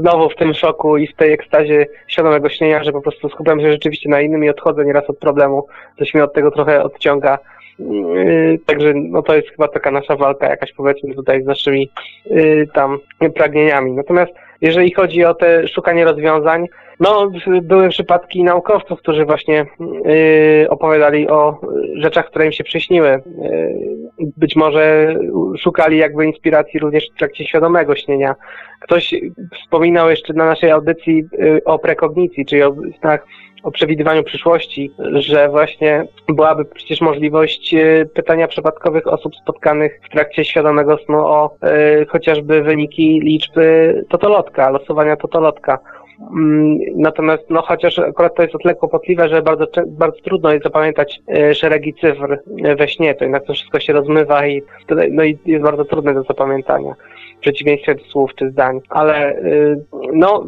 [0.00, 3.72] znowu w tym szoku i w tej ekstazie świadomego śnienia, że po prostu skupiam się
[3.72, 5.66] rzeczywiście na innym i odchodzę nieraz od problemu,
[5.98, 7.38] coś mnie od tego trochę odciąga.
[7.78, 11.90] Yy, także no to jest chyba taka nasza walka jakaś powiedzmy tutaj z naszymi
[12.26, 12.98] yy, tam
[13.34, 13.92] pragnieniami.
[13.92, 16.66] Natomiast jeżeli chodzi o te szukanie rozwiązań,
[17.00, 17.30] no,
[17.62, 19.66] były przypadki naukowców, którzy właśnie
[20.04, 21.60] yy, opowiadali o
[21.94, 23.08] rzeczach, które im się przyśniły.
[23.08, 25.14] Yy, być może
[25.58, 28.34] szukali jakby inspiracji również w trakcie świadomego śnienia.
[28.80, 29.14] Ktoś
[29.62, 33.26] wspominał jeszcze na naszej audycji yy, o prekognicji, czyli o snach
[33.62, 40.44] o przewidywaniu przyszłości, że właśnie byłaby przecież możliwość yy, pytania przypadkowych osób spotkanych w trakcie
[40.44, 45.78] świadomego snu o yy, chociażby wyniki liczby totolotka, losowania totolotka.
[46.20, 50.64] Mm, natomiast, no chociaż akurat to jest o tyle kłopotliwe, że bardzo, bardzo trudno jest
[50.64, 54.62] zapamiętać e, szeregi cyfr e, we śnie, to jednak to wszystko się rozmywa i,
[55.10, 56.94] no i jest bardzo trudne do zapamiętania
[57.38, 58.80] w przeciwieństwie do słów czy zdań.
[58.88, 59.40] Ale e,
[60.12, 60.46] no,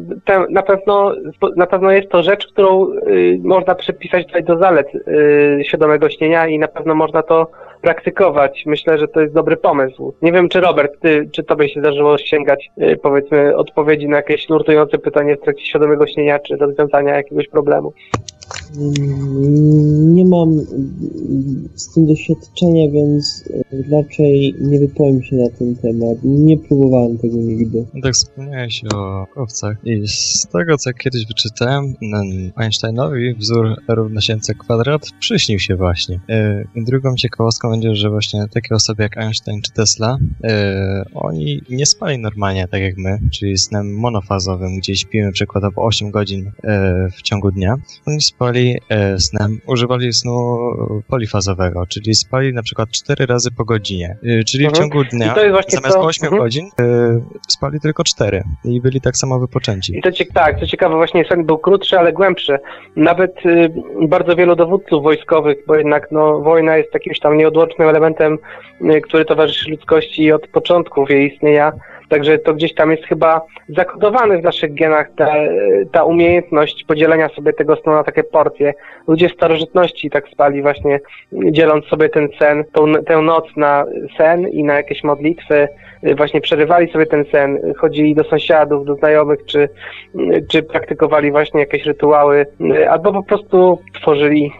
[0.49, 1.13] na, pewno,
[1.55, 2.87] na pewno jest to rzecz, którą
[3.43, 4.87] można przypisać tutaj do zalet
[5.63, 7.47] świadomego śnienia i na pewno można to
[7.83, 8.63] praktykować.
[8.65, 10.13] Myślę, że to jest dobry pomysł.
[10.21, 14.49] Nie wiem, czy Robert, ty, czy tobie się zdarzyło sięgać, yy, powiedzmy, odpowiedzi na jakieś
[14.49, 17.93] nurtujące pytanie w trakcie świadomego śnienia, czy rozwiązania jakiegoś problemu?
[18.77, 20.59] Mm, nie mam
[21.75, 23.49] z tym doświadczenia, więc
[23.91, 26.17] raczej nie wypowiem się na ten temat.
[26.23, 27.85] Nie próbowałem tego nigdy.
[28.03, 31.93] Tak wspomniałeś o owcach i z tego, co kiedyś wyczytałem,
[32.55, 36.19] Einsteinowi wzór równa się c kwadrat przyśnił się właśnie.
[36.29, 41.61] E, I drugą ciekawostką będzie, że właśnie takie osoby jak Einstein czy Tesla, e, oni
[41.69, 47.07] nie spali normalnie, tak jak my, czyli snem monofazowym, gdzie śpimy przykładowo 8 godzin e,
[47.17, 47.75] w ciągu dnia.
[48.05, 50.57] Oni spali używali e, snem, używali snu
[51.07, 54.17] polifazowego, czyli spali na przykład 4 razy po godzinie.
[54.23, 54.75] E, czyli Mhm.
[54.75, 55.35] w ciągu dnia
[55.67, 56.41] zamiast to- 8 mhm.
[56.43, 59.97] godzin e, spali tylko 4 i byli tak samo wypoczęci.
[59.97, 62.57] I to tak, co ciekawe, właśnie sen był krótszy, ale głębszy.
[62.95, 63.71] Nawet y,
[64.07, 68.37] bardzo wielu dowódców wojskowych, bo jednak no, wojna jest jakimś tam nieodłącznym elementem,
[68.81, 71.71] y, który towarzyszy ludzkości od początków jej istnienia.
[72.13, 75.33] Także to gdzieś tam jest chyba zakodowane w naszych genach ta,
[75.91, 78.73] ta umiejętność podzielenia sobie tego snu na takie porcje.
[79.07, 80.99] Ludzie starożytności tak spali właśnie,
[81.31, 83.85] dzieląc sobie ten sen, tą, tę noc na
[84.17, 85.67] sen i na jakieś modlitwy,
[86.17, 89.69] właśnie przerywali sobie ten sen, chodzili do sąsiadów, do znajomych, czy,
[90.51, 92.45] czy praktykowali właśnie jakieś rytuały,
[92.89, 94.51] albo po prostu tworzyli,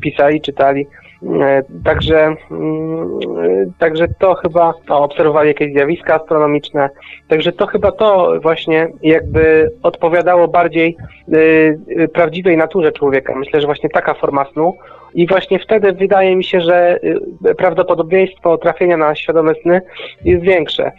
[0.00, 0.86] pisali, czytali.
[1.22, 6.90] E, Także, mm, e, także to chyba o, obserwowali jakieś zjawiska astronomiczne.
[7.28, 10.96] Także to chyba to właśnie jakby odpowiadało bardziej
[11.34, 13.34] y, prawdziwej naturze człowieka.
[13.36, 14.76] Myślę, że właśnie taka forma snu.
[15.14, 17.00] I właśnie wtedy wydaje mi się, że
[17.58, 19.80] prawdopodobieństwo trafienia na świadome sny
[20.24, 20.92] jest większe.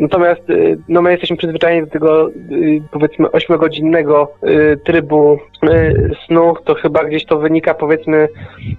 [0.00, 5.38] Natomiast y, no my jesteśmy przyzwyczajeni do tego y, powiedzmy ośmiogodzinnego y, trybu
[6.26, 8.28] snu, to chyba gdzieś to wynika powiedzmy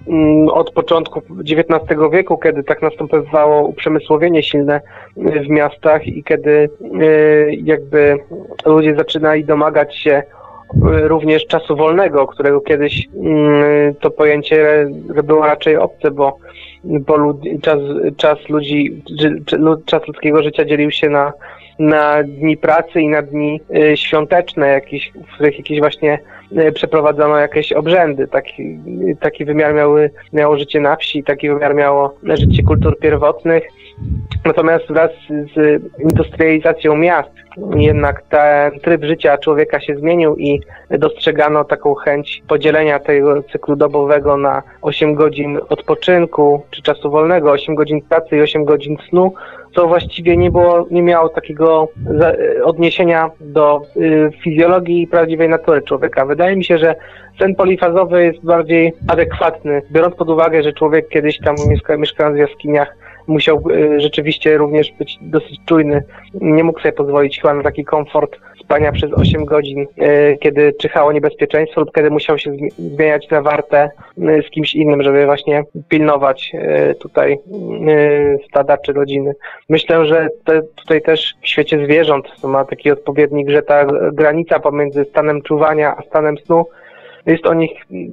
[0.08, 4.80] mm, od początku XIX wieku, kiedy tak następowało uprzemysłowienie silne
[5.16, 6.70] w miastach i kiedy
[7.64, 8.18] jakby
[8.66, 10.22] ludzie zaczynali domagać się
[10.82, 14.86] również czasu wolnego, którego kiedyś mm, to pojęcie
[15.24, 16.38] było raczej obce, bo,
[16.84, 17.78] bo lud, czas,
[18.16, 19.02] czas ludzi,
[19.86, 21.32] czas ludzkiego życia dzielił się na,
[21.78, 26.18] na dni pracy i na dni y, świąteczne, jakieś, w których jakieś właśnie
[26.52, 28.28] y, przeprowadzono jakieś obrzędy.
[28.28, 28.78] Taki,
[29.20, 33.64] taki wymiar miały, miało życie na wsi, taki wymiar miało życie kultur pierwotnych.
[34.44, 37.30] Natomiast wraz z industrializacją miast
[37.76, 44.36] jednak ten tryb życia człowieka się zmienił i dostrzegano taką chęć podzielenia tego cyklu dobowego
[44.36, 49.34] na 8 godzin odpoczynku czy czasu wolnego, 8 godzin pracy i 8 godzin snu,
[49.74, 51.88] co właściwie nie było, nie miało takiego
[52.64, 56.26] odniesienia do y, fizjologii i prawdziwej natury człowieka.
[56.26, 56.94] Wydaje mi się, że
[57.38, 62.40] sen polifazowy jest bardziej adekwatny, biorąc pod uwagę, że człowiek kiedyś tam mieszka, mieszkając w
[62.40, 62.96] jaskiniach
[63.26, 66.02] musiał y, rzeczywiście również być dosyć czujny.
[66.34, 71.12] Nie mógł sobie pozwolić chyba na taki komfort spania przez 8 godzin, y, kiedy czyhało
[71.12, 75.62] niebezpieczeństwo lub kiedy musiał się zmi- zmieniać na wartę y, z kimś innym, żeby właśnie
[75.88, 76.52] pilnować
[77.00, 77.38] tutaj
[78.48, 79.32] stada czy rodziny.
[79.68, 85.04] Myślę, że te, tutaj też w świecie zwierząt ma taki odpowiednik, że ta granica pomiędzy
[85.04, 86.64] stanem czuwania a stanem snu
[87.26, 87.70] jest o nich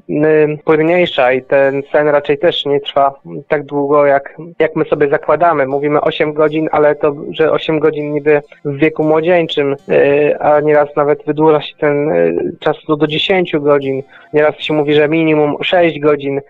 [0.10, 5.10] mm, płynniejsza i ten sen raczej też nie trwa tak długo, jak, jak my sobie
[5.10, 5.68] zakładamy.
[5.68, 10.96] Mówimy 8 godzin, ale to, że 8 godzin niby w wieku młodzieńczym, yy, a nieraz
[10.96, 14.04] nawet wydłuża się ten yy, czas do, do 10 godzin.
[14.34, 16.42] Nieraz się mówi, że minimum 6 godzin.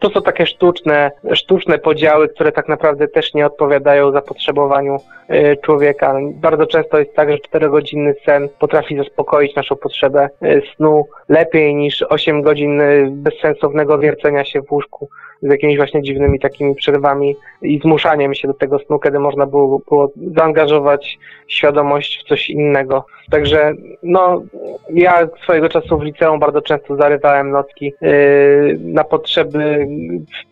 [0.00, 4.96] To są takie sztuczne, sztuczne podziały, które tak naprawdę też nie odpowiadają zapotrzebowaniu
[5.28, 6.14] yy, człowieka.
[6.34, 10.28] Bardzo często jest tak, że 4-godzinny sen potrafi zaspokoić naszą potrzebę
[10.76, 15.08] snu lepiej niż 8 godzin y, bezsensownego wiercenia się w łóżku
[15.42, 19.78] z jakimiś właśnie dziwnymi takimi przerwami i zmuszaniem się do tego snu, kiedy można było,
[19.88, 23.06] było zaangażować świadomość w coś innego.
[23.30, 24.42] Także no,
[24.90, 29.86] ja swojego czasu w liceum bardzo często zarywałem nocki yy, na potrzeby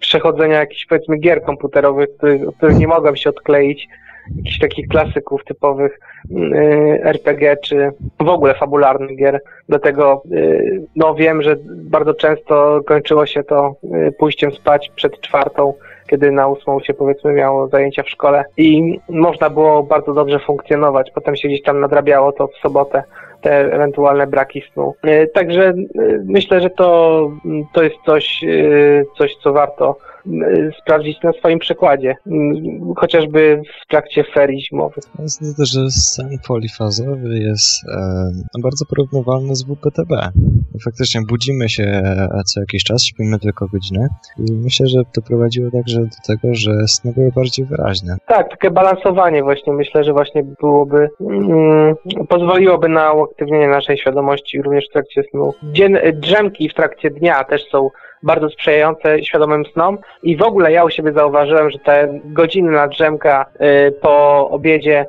[0.01, 3.89] przechodzenia jakichś powiedzmy gier komputerowych, których, których nie mogłem się odkleić
[4.37, 5.99] jakichś takich klasyków typowych
[6.31, 9.41] y, RPG, czy w ogóle fabularnych gier.
[9.69, 13.75] Dlatego y, no wiem, że bardzo często kończyło się to
[14.09, 15.75] y, pójściem spać przed czwartą,
[16.07, 21.11] kiedy na ósmą się powiedzmy miało zajęcia w szkole i można było bardzo dobrze funkcjonować.
[21.15, 23.03] Potem się gdzieś tam nadrabiało to w sobotę
[23.41, 24.95] te ewentualne braki snu.
[25.35, 25.75] Także
[26.25, 27.31] myślę, że to,
[27.73, 28.41] to jest coś,
[29.19, 29.97] coś, co warto
[30.83, 32.31] sprawdzić na swoim przykładzie, y,
[32.97, 35.05] chociażby w trakcie ferii zimowych.
[35.57, 40.13] To, że sen polifazowy jest e, bardzo porównywalny z WPTB.
[40.85, 42.03] Faktycznie budzimy się
[42.47, 44.09] co jakiś czas, śpimy tylko godzinę
[44.39, 48.17] i myślę, że to prowadziło także do tego, że sny były bardziej wyraźne.
[48.27, 51.95] Tak, takie balansowanie właśnie myślę, że właśnie byłoby, mm,
[52.29, 55.55] pozwoliłoby na uaktywnienie naszej świadomości również w trakcie snu.
[55.63, 57.91] Dzien, drzemki w trakcie dnia też są
[58.23, 63.47] bardzo sprzyjające świadomym snom i w ogóle ja u siebie zauważyłem, że te godzinna drzemka
[63.55, 65.07] y, po obiedzie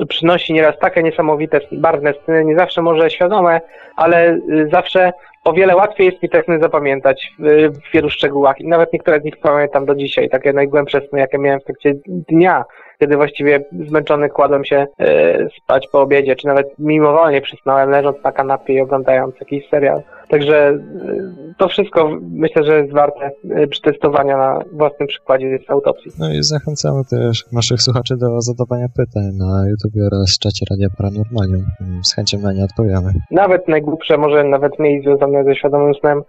[0.00, 3.60] y, przynosi nieraz takie niesamowite, barwne sny, nie zawsze może świadome,
[3.96, 5.12] ale y, zawsze
[5.44, 9.24] o wiele łatwiej jest mi te sny zapamiętać w, wielu szczegółach i nawet niektóre z
[9.24, 12.64] nich pamiętam do dzisiaj, takie najgłębsze sny, jakie miałem w trakcie dnia,
[13.00, 18.32] kiedy właściwie zmęczony kładłem się e, spać po obiedzie, czy nawet mimowolnie przysnąłem leżąc na
[18.32, 20.02] kanapie i oglądając jakiś serial.
[20.28, 26.12] Także y, to wszystko myślę, że jest warte y, przetestowania na własnym przykładzie z autopsji.
[26.18, 31.64] No i zachęcamy też naszych słuchaczy do zadawania pytań na YouTube oraz czacie Radia Paranormalium.
[32.02, 33.12] Z chęcią na nie odpowiemy.
[33.30, 36.22] Nawet najgłupsze, może nawet mniej związane ze świadomym snem,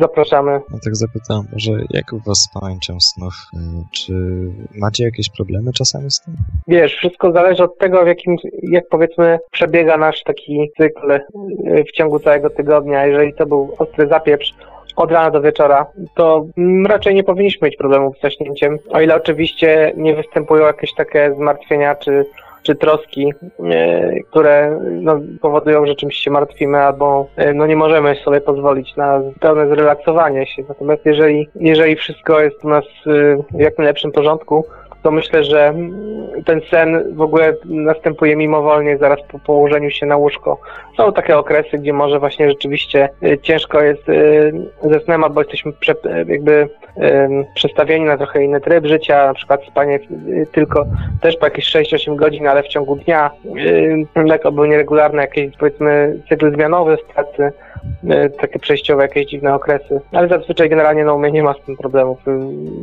[0.00, 0.60] zapraszamy.
[0.70, 3.34] No tak zapytam, że jak u was z pamięcią snów?
[3.54, 3.58] Y,
[3.92, 4.12] czy
[4.74, 6.34] macie jakieś problemy czasami z tym?
[6.68, 11.92] Wiesz, wszystko zależy od tego, w jakim, jak powiedzmy, przebiega nasz taki cykl y, w
[11.92, 13.06] ciągu całego tygodnia.
[13.06, 14.54] Jeżeli to był ostry zapieprz,
[14.96, 18.78] od rana do wieczora, to mm, raczej nie powinniśmy mieć problemów z zaśnięciem.
[18.88, 22.26] O ile oczywiście nie występują jakieś takie zmartwienia czy
[22.66, 23.32] czy troski,
[23.64, 28.96] e, które no, powodują, że czymś się martwimy albo e, no, nie możemy sobie pozwolić
[28.96, 30.62] na pełne zrelaksowanie się.
[30.68, 34.64] Natomiast jeżeli, jeżeli wszystko jest u nas e, w jak najlepszym porządku,
[35.06, 35.74] to myślę, że
[36.46, 40.60] ten sen w ogóle następuje mimowolnie zaraz po położeniu się na łóżko.
[40.96, 44.52] Są takie okresy, gdzie może właśnie rzeczywiście y, ciężko jest y,
[44.82, 45.94] ze snem, albo jesteśmy prze,
[46.28, 46.68] jakby
[47.54, 49.98] przestawieni na trochę inny tryb życia, na przykład spanie
[50.28, 50.86] y, tylko
[51.20, 53.30] też po jakieś 6-8 godzin, ale w ciągu dnia,
[54.14, 57.52] lekko był nieregularny jakiś powiedzmy cykl zmianowy z pracy,
[58.40, 60.00] takie przejściowe jakieś dziwne okresy.
[60.12, 62.18] Ale zazwyczaj generalnie no u mnie nie ma z tym problemów.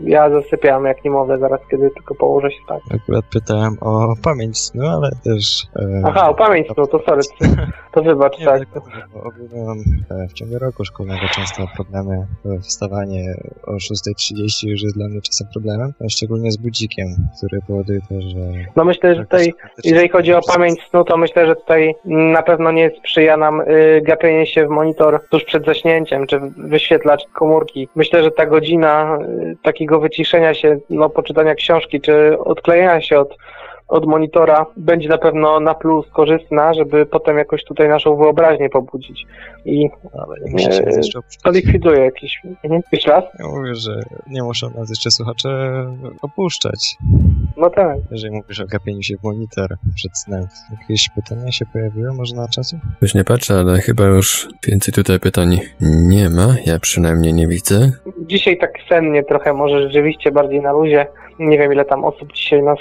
[0.03, 2.83] Ja zasypiam jak niemowlę zaraz, kiedy tylko położę się spać.
[2.91, 5.67] Akurat pytałem o pamięć snu, ale też...
[5.75, 6.01] E...
[6.05, 7.21] Aha, o pamięć snu, to sorry.
[7.93, 8.61] To wybacz, nie, tak.
[9.13, 12.27] Ogólnie e, w ciągu roku szkolnego często problemy.
[12.61, 13.35] Wstawanie
[13.67, 18.37] o 6.30 już jest dla mnie czasem problemem, szczególnie z budzikiem, który powoduje to, że...
[18.75, 22.71] No myślę, że tutaj, jeżeli chodzi o pamięć snu, to myślę, że tutaj na pewno
[22.71, 27.87] nie sprzyja nam y, gapienie się w monitor tuż przed zaśnięciem, czy wyświetlacz komórki.
[27.95, 33.37] Myślę, że ta godzina y, takiego wyciszenia się, no, poczytania książki, czy odklejenia się od
[33.87, 39.25] od monitora będzie na pewno na plus korzystna, żeby potem jakoś tutaj naszą wyobraźnię pobudzić.
[39.65, 41.01] I e,
[41.43, 42.41] to likwiduje jakiś...
[42.63, 42.81] Mhm.
[42.91, 43.23] Jeszcze raz?
[43.39, 45.49] Ja mówię, że nie muszą nas jeszcze słuchacze
[46.21, 46.97] opuszczać.
[47.63, 47.97] No tak.
[48.11, 50.47] Jeżeli mówisz o gapieniu się w monitor przed snem,
[50.81, 52.79] jakieś pytania się pojawiły może na czasie?
[53.01, 56.55] Już nie patrzę, ale chyba już więcej tutaj pytań nie ma.
[56.65, 57.91] Ja przynajmniej nie widzę.
[58.27, 61.07] Dzisiaj tak sennie trochę, może rzeczywiście bardziej na luzie.
[61.39, 62.79] Nie wiem, ile tam osób dzisiaj nas,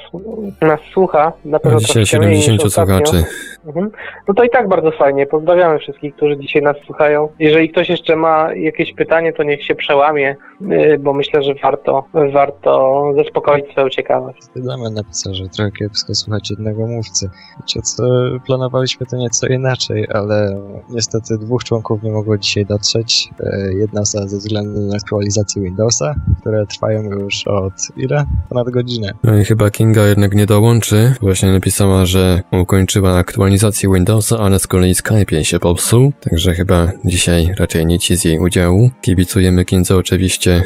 [0.60, 1.32] nas słucha.
[1.44, 3.24] Na pewno dzisiaj 70 słuchaczy.
[3.66, 3.90] Mhm.
[4.28, 5.26] No to i tak bardzo fajnie.
[5.26, 7.28] Pozdrawiamy wszystkich, którzy dzisiaj nas słuchają.
[7.38, 12.04] Jeżeli ktoś jeszcze ma jakieś pytanie, to niech się przełamie, y, bo myślę, że warto,
[12.32, 14.38] warto zaspokoić swoją ciekawość.
[14.56, 17.30] Damian napisał, że trochę kiepsko słuchać jednego mówcy.
[17.60, 18.02] Wiecie co,
[18.46, 23.28] planowaliśmy to nieco inaczej, ale niestety dwóch członków nie mogło dzisiaj dotrzeć.
[23.40, 28.24] E, jedna osoba ze względu na aktualizację Windowsa, które trwają już od ile?
[28.48, 29.12] ponad godzinę.
[29.24, 31.14] No i chyba Kinga jednak nie dołączy.
[31.20, 33.51] Właśnie napisała, że ukończyła aktualizację
[33.92, 36.12] Windowsa, ale z kolei Skype się popsuł.
[36.30, 38.90] Także chyba dzisiaj raczej nic z jej udziału.
[39.03, 40.62] Kibicujemy Kindze oczywiście.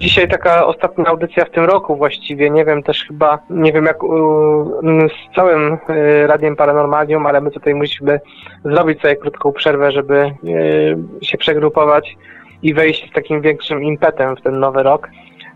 [0.00, 2.50] Dzisiaj taka ostatnia audycja w tym roku właściwie.
[2.50, 3.98] Nie wiem też chyba, nie wiem jak
[5.08, 8.20] z całym y, Radiem Paranormalium, ale my tutaj musimy
[8.64, 10.34] zrobić sobie krótką przerwę, żeby
[11.22, 12.16] y, się przegrupować
[12.62, 15.08] i wejść z takim większym impetem w ten nowy rok.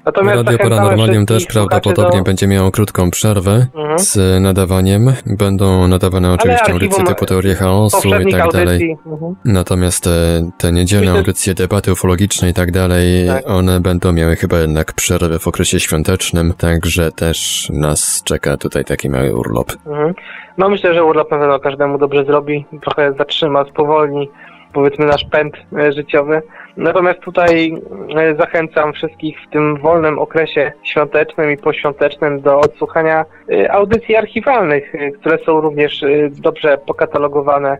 [0.08, 2.24] Natomiast Radio Paranormalium też prawdopodobnie do...
[2.24, 3.98] będzie miało krótką przerwę mhm.
[3.98, 5.12] z nadawaniem.
[5.26, 8.96] Będą nadawane oczywiście audycje typu Teorie Chaosu i tak dalej.
[9.06, 9.34] Mhm.
[9.44, 13.42] Natomiast te, te niedzielne audycje debaty ufologicznej i tak dalej, tak.
[13.50, 19.10] one będą miały chyba jednak przerwę w okresie świątecznym, także też nas czeka tutaj taki
[19.10, 19.72] mały urlop.
[19.86, 20.14] Mhm.
[20.58, 24.30] No myślę, że urlop na pewno każdemu dobrze zrobi, trochę zatrzyma, spowolni
[24.72, 26.42] powiedzmy nasz pęd e, życiowy.
[26.78, 27.74] Natomiast tutaj
[28.16, 34.92] e, zachęcam wszystkich w tym wolnym okresie świątecznym i poświątecznym do odsłuchania e, audycji archiwalnych,
[35.20, 37.78] które są również dobrze pokatalogowane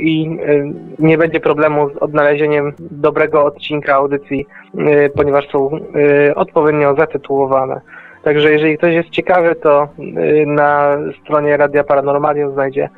[0.00, 0.38] i
[0.98, 4.46] nie będzie problemu z odnalezieniem dobrego odcinka audycji,
[5.16, 5.70] ponieważ są
[6.34, 7.80] odpowiednio zatytułowane.
[8.22, 9.88] Także jeżeli ktoś jest ciekawy, to
[10.46, 12.88] na stronie Radia Paranormalium znajdzie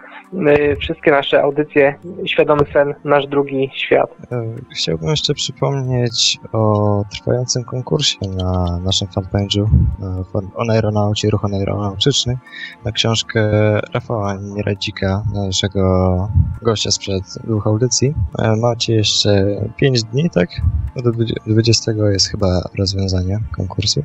[0.80, 1.94] wszystkie nasze audycje
[2.26, 4.10] Świadomy Sen, Nasz Drugi Świat.
[4.32, 9.64] E, chciałbym jeszcze przypomnieć o trwającym konkursie na naszym fanpage'u
[10.02, 10.24] e,
[10.54, 12.38] o aeronaucie i ruch aeronautyczny
[12.84, 13.50] na książkę
[13.94, 16.28] Rafała Nieradzika, naszego
[16.62, 18.14] gościa sprzed dwóch audycji.
[18.38, 19.44] E, macie jeszcze
[19.76, 20.48] 5 dni, tak?
[20.96, 21.12] Do
[21.46, 24.04] 20 jest chyba rozwiązanie konkursu.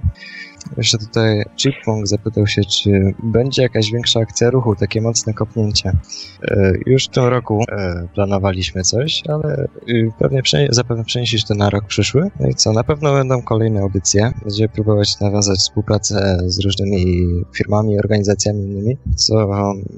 [0.78, 5.92] Jeszcze tutaj Chipmunk zapytał się, czy będzie jakaś większa akcja ruchu, takie mocne kopnięcie.
[6.44, 11.70] E, już w tym roku e, planowaliśmy coś, ale y, pewnie zapewne przeniesiesz to na
[11.70, 12.30] rok przyszły.
[12.40, 14.32] No i co, na pewno będą kolejne audycje.
[14.42, 19.48] Będziemy próbować nawiązać współpracę z różnymi firmami, organizacjami innymi, co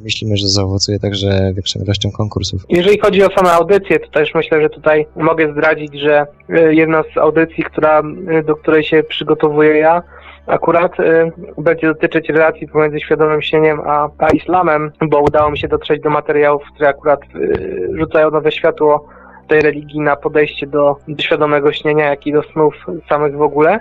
[0.04, 2.62] myślimy, że zaowocuje także większą ilością konkursów.
[2.70, 7.04] Jeżeli chodzi o same audycje, to też myślę, że tutaj mogę zdradzić, że y, jedna
[7.14, 8.02] z audycji, która,
[8.40, 10.04] y, do której się przygotowuję ja,
[10.50, 15.68] akurat y, będzie dotyczyć relacji pomiędzy świadomym śnieniem a, a islamem, bo udało mi się
[15.68, 19.06] dotrzeć do materiałów, które akurat y, rzucają nowe światło
[19.47, 22.76] tej religii na podejście do, do świadomego śnienia, jak i do snów
[23.10, 23.80] samych w ogóle.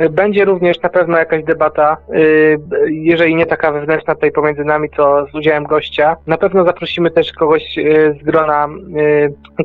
[0.00, 4.90] Y, będzie również na pewno jakaś debata, y, jeżeli nie taka wewnętrzna tutaj pomiędzy nami,
[4.90, 6.16] to z udziałem gościa.
[6.26, 8.68] Na pewno zaprosimy też kogoś y, z grona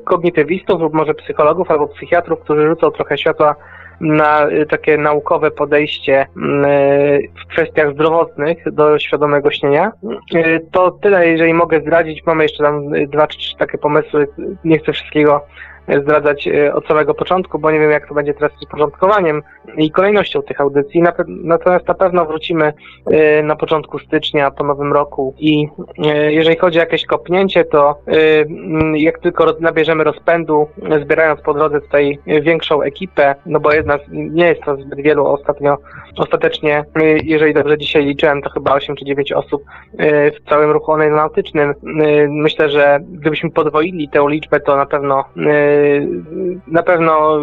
[0.04, 3.56] kognitywistów lub może psychologów albo psychiatrów, którzy rzucą trochę światła
[4.02, 9.92] na y, takie naukowe podejście mm, y, w kwestiach zdrowotnych do świadomego śnienia.
[10.36, 12.26] Y, to tyle, jeżeli mogę zdradzić.
[12.26, 14.28] Mamy jeszcze tam dwa czy trzy takie pomysły.
[14.64, 15.46] Nie chcę wszystkiego
[16.00, 19.42] zdradzać e, od samego początku, bo nie wiem, jak to będzie teraz z porządkowaniem
[19.78, 21.04] i kolejnością tych audycji.
[21.28, 22.74] Natomiast na pewno wrócimy
[23.12, 25.68] e, na początku stycznia po nowym roku i
[26.06, 27.96] e, jeżeli chodzi o jakieś kopnięcie, to
[28.94, 30.68] jak tylko nabierzemy rozpędu,
[31.02, 35.78] zbierając po drodze tutaj większą ekipę, no bo jedna nie jest to zbyt wielu ostatnio,
[36.18, 36.86] ostatecznie,
[37.24, 39.64] jeżeli dobrze dzisiaj liczyłem, to chyba 8 czy 9 osób
[40.36, 41.74] w całym ruchu aeronautycznym.
[42.30, 45.24] Myślę, że gdybyśmy podwoili tę liczbę, to na pewno
[46.68, 47.40] na pewno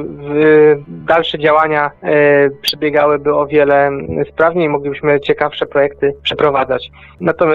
[0.89, 3.91] dalsze działania e, przebiegałyby o wiele
[4.28, 6.91] sprawniej, moglibyśmy ciekawsze projekty przeprowadzać.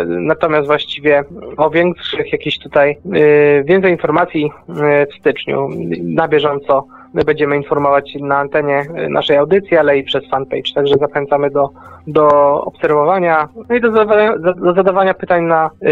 [0.05, 1.23] Natomiast właściwie
[1.57, 5.69] o większych jakichś tutaj, e, więcej informacji e, w styczniu
[6.03, 10.74] na bieżąco My będziemy informować na antenie naszej audycji, ale i przez fanpage.
[10.76, 11.70] Także zachęcamy do,
[12.07, 12.28] do
[12.61, 15.89] obserwowania no i do zadawania, do zadawania pytań na, yy,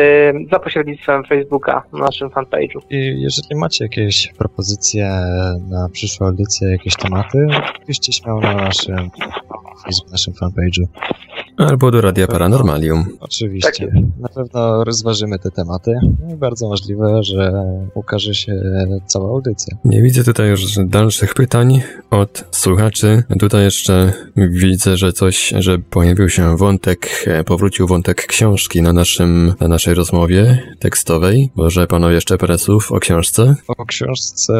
[0.51, 2.79] za pośrednictwem Facebooka na naszym fanpage'u.
[2.89, 5.09] I jeżeli macie jakieś propozycje
[5.69, 7.47] na przyszłe audycje, jakieś tematy,
[7.87, 10.85] piszcie śmiało na naszym, na naszym fanpage'u.
[11.57, 13.05] Albo do Radia Paranormalium.
[13.19, 13.87] Oczywiście.
[13.87, 14.03] Tak.
[14.19, 15.93] Na pewno rozważymy te tematy.
[16.27, 17.53] No I bardzo możliwe, że
[17.93, 18.61] ukaże się
[19.05, 19.77] cała audycja.
[19.85, 23.23] Nie widzę tutaj już dalszych pytań od słuchaczy.
[23.39, 29.67] Tutaj jeszcze widzę, że coś, że pojawił się wątek, powrócił wątek książki na naszym, na
[29.67, 31.49] naszej rozmowie tekstowej.
[31.55, 33.55] Może panowie jeszcze parę słów o książce?
[33.67, 34.53] O książce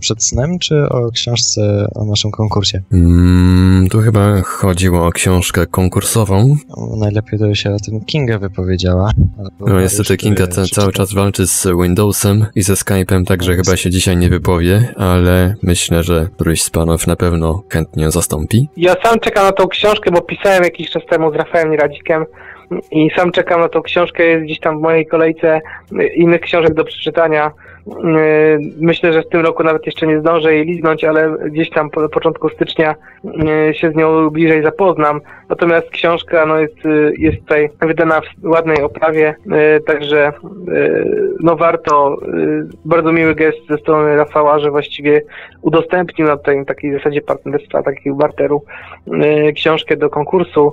[0.00, 2.82] przed snem, czy o książce o naszym konkursie?
[2.92, 6.15] Mm, tu chyba chodziło o książkę konkursową
[6.76, 9.10] no, najlepiej to się o tym Kinga wypowiedziała.
[9.60, 13.76] No niestety Kinga ten cały czas walczy z Windowsem i ze Skype'em, także no, chyba
[13.76, 18.68] się dzisiaj nie wypowie, ale myślę, że któryś z panów na pewno chętnie zastąpi.
[18.76, 22.24] Ja sam czekam na tą książkę, bo pisałem jakiś czas temu z Rafałem Radzikiem
[22.90, 25.60] i sam czekam na tą książkę, jest gdzieś tam w mojej kolejce
[26.14, 27.52] innych książek do przeczytania.
[27.86, 31.90] Yy, myślę, że w tym roku nawet jeszcze nie zdążę jej liznąć, ale gdzieś tam
[31.90, 35.20] po początku stycznia yy, się z nią bliżej zapoznam.
[35.48, 39.34] Natomiast książka no, jest, yy, jest tutaj wydana w ładnej oprawie,
[39.86, 40.32] także
[41.40, 42.16] no warto,
[42.84, 45.22] bardzo miły gest ze strony Rafała, że właściwie
[45.62, 48.62] udostępnił na tej takiej zasadzie partnerstwa, takiego barteru
[49.54, 50.72] książkę do konkursu.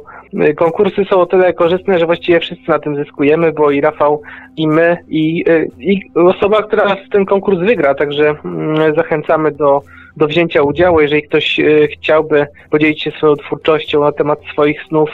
[0.56, 4.22] Konkursy są o tyle korzystne, że właściwie wszyscy na tym zyskujemy, bo i Rafał,
[4.58, 5.44] i my, i,
[5.80, 9.82] i osoba, która ten konkurs wygra, także mm, zachęcamy do,
[10.18, 11.02] do wzięcia udziału.
[11.02, 15.10] Jeżeli ktoś e, chciałby podzielić się swoją twórczością na temat swoich snów,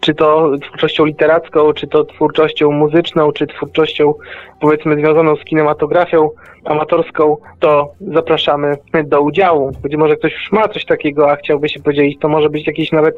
[0.00, 4.14] czy to twórczością literacką, czy to twórczością muzyczną, czy twórczością
[4.60, 6.30] powiedzmy związaną z kinematografią
[6.64, 9.72] amatorską, to zapraszamy do udziału.
[9.82, 12.92] Być może ktoś już ma coś takiego, a chciałby się podzielić, to może być jakiś
[12.92, 13.16] nawet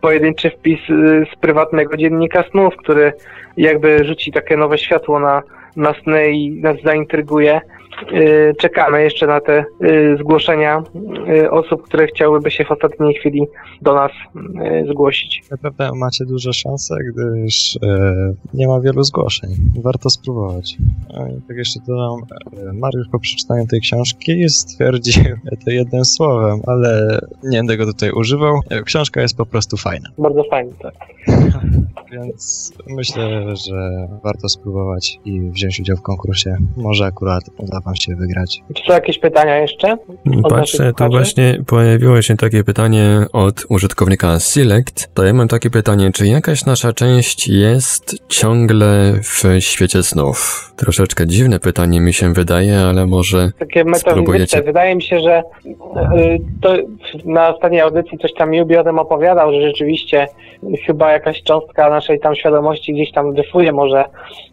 [0.00, 3.12] pojedynczy wpis e, z prywatnego dziennika snów, który
[3.56, 5.42] jakby rzuci takie nowe światło na
[5.76, 5.96] nas
[6.32, 7.60] i nas zaintryguje.
[8.12, 10.82] Y, czekamy jeszcze na te y, zgłoszenia
[11.28, 13.46] y, osób, które chciałyby się w ostatniej chwili
[13.82, 14.10] do nas
[14.90, 15.42] zgłosić.
[15.50, 17.78] Naprawdę macie duże szanse, gdyż
[18.54, 19.50] nie ma wielu zgłoszeń.
[19.82, 20.76] Warto spróbować.
[21.38, 22.20] I tak jeszcze dodam,
[22.74, 25.24] Mariusz po przeczytaniu tej książki stwierdził
[25.64, 28.60] to jednym słowem, ale nie będę go tutaj używał.
[28.84, 30.08] Książka jest po prostu fajna.
[30.18, 30.94] Bardzo fajna, tak.
[32.12, 36.56] Więc myślę, że warto spróbować i wziąć udział w konkursie.
[36.76, 38.62] Może akurat uda wam się wygrać.
[38.74, 39.96] Czy są jakieś pytania jeszcze?
[40.48, 45.14] Patrzę, to właśnie pojawiło się takie pytanie od użytkownika Select.
[45.14, 50.70] To ja mam takie pytanie, czy jakaś nasza część jest ciągle w świecie snów?
[50.76, 54.62] Troszeczkę dziwne pytanie mi się wydaje, ale może Takie spróbujecie.
[54.62, 56.76] Wydaje mi się, że y, to
[57.24, 60.28] na ostatniej audycji coś tam Jubi o tym opowiadał, że rzeczywiście
[60.86, 64.04] chyba jakaś cząstka naszej tam świadomości gdzieś tam dryfuje może.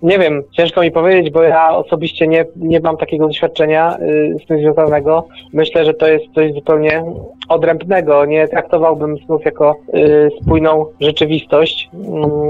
[0.01, 4.47] Nie wiem, ciężko mi powiedzieć, bo ja osobiście nie, nie mam takiego doświadczenia y, z
[4.47, 5.27] tym związanego.
[5.53, 7.03] Myślę, że to jest coś zupełnie
[7.49, 8.25] odrębnego.
[8.25, 11.89] Nie traktowałbym snów jako y, spójną rzeczywistość,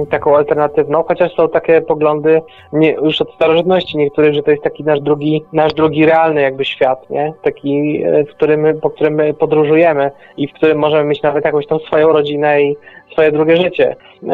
[0.04, 2.42] y, taką alternatywną, chociaż są takie poglądy
[2.74, 6.66] nie, już od starożytności niektórych, że to jest taki nasz drugi, nasz drugi realny jakby
[6.66, 7.34] świat, nie?
[7.44, 11.68] Taki, y, w którym, po którym my podróżujemy i w którym możemy mieć nawet jakąś
[11.68, 12.78] tą swoją rodzinę i
[13.12, 13.96] swoje drugie życie.
[14.24, 14.28] Y,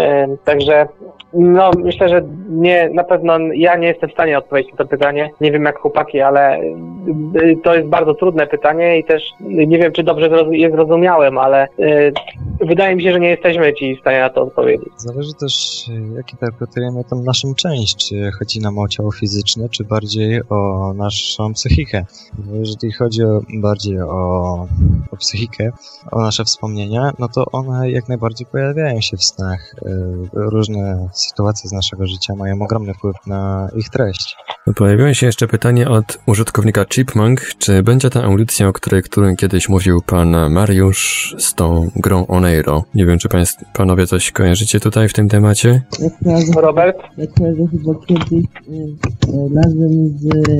[0.45, 0.87] Także
[1.33, 5.29] no, myślę, że nie, na pewno ja nie jestem w stanie odpowiedzieć na to pytanie.
[5.41, 9.91] Nie wiem jak chłopaki, ale y, to jest bardzo trudne pytanie i też nie wiem,
[9.91, 12.13] czy dobrze je zrozumiałem, ale y,
[12.61, 14.89] wydaje mi się, że nie jesteśmy ci w stanie na to odpowiedzieć.
[14.97, 18.09] Zależy też, e, jak interpretujemy tą naszą część.
[18.09, 22.05] Czy chodzi nam o ciało fizyczne, czy bardziej o naszą psychikę.
[22.37, 24.67] Bo jeżeli chodzi o, bardziej o,
[25.11, 25.71] o psychikę,
[26.11, 28.62] o nasze wspomnienia, no to one jak najbardziej pojawiają
[28.99, 29.75] się w snach.
[29.85, 29.89] E,
[30.33, 34.35] Różne sytuacje z naszego życia mają ogromny wpływ na ich treść.
[34.75, 39.69] Pojawiło się jeszcze pytanie od użytkownika Chipmunk, czy będzie ta audycja, o której którym kiedyś
[39.69, 42.83] mówił pan Mariusz z tą grą Oneiro.
[42.95, 45.81] Nie wiem, czy państw, panowie coś kojarzycie tutaj w tym temacie?
[45.99, 46.97] Ja kojarzę, Robert?
[47.17, 50.59] ja kojarzę chyba kiedyś y, y, razem z y,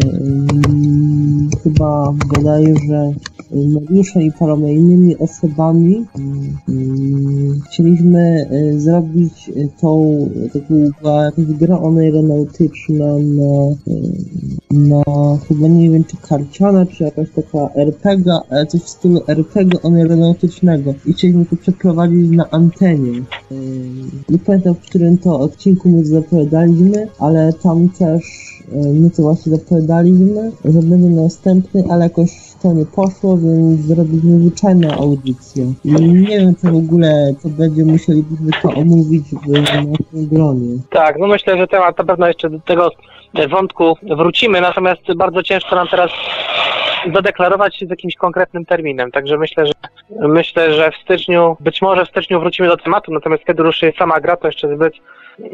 [1.64, 3.14] chyba bodajże
[3.54, 11.46] Mariuszem i paroma innymi osobami y, y, chcieliśmy y, zrobić y, tą taką była jakaś
[11.46, 14.10] gra aeronautyczna na, y,
[14.72, 15.04] na
[15.48, 20.94] chyba nie wiem czy karciana, czy jakaś taka RPG, ale coś w stylu RPG aeronautycznego
[21.06, 23.22] i chcieliśmy to przeprowadzić na antenie.
[24.30, 28.53] Nie pamiętam, w którym to odcinku my zapowiadaliśmy, ale tam też
[29.16, 32.30] to właśnie zapowiadaliśmy, że będzie następny, ale jakoś
[32.61, 35.74] to nie poszło, więc zrobiliśmy zwyczajną audycję.
[35.86, 40.78] I nie wiem, czy w ogóle to będzie musielibyśmy to omówić w naszym gronie.
[40.89, 42.89] Tak, no myślę, że temat na pewno jeszcze do tego
[43.50, 43.98] wątku.
[44.04, 46.12] Wrócimy, natomiast bardzo ciężko nam teraz
[47.14, 49.74] zadeklarować się z jakimś konkretnym terminem, także myślę, że
[50.28, 54.20] myślę, że w styczniu, być może w styczniu wrócimy do tematu, natomiast kiedy ruszy sama
[54.20, 54.94] gra, to jeszcze zbyt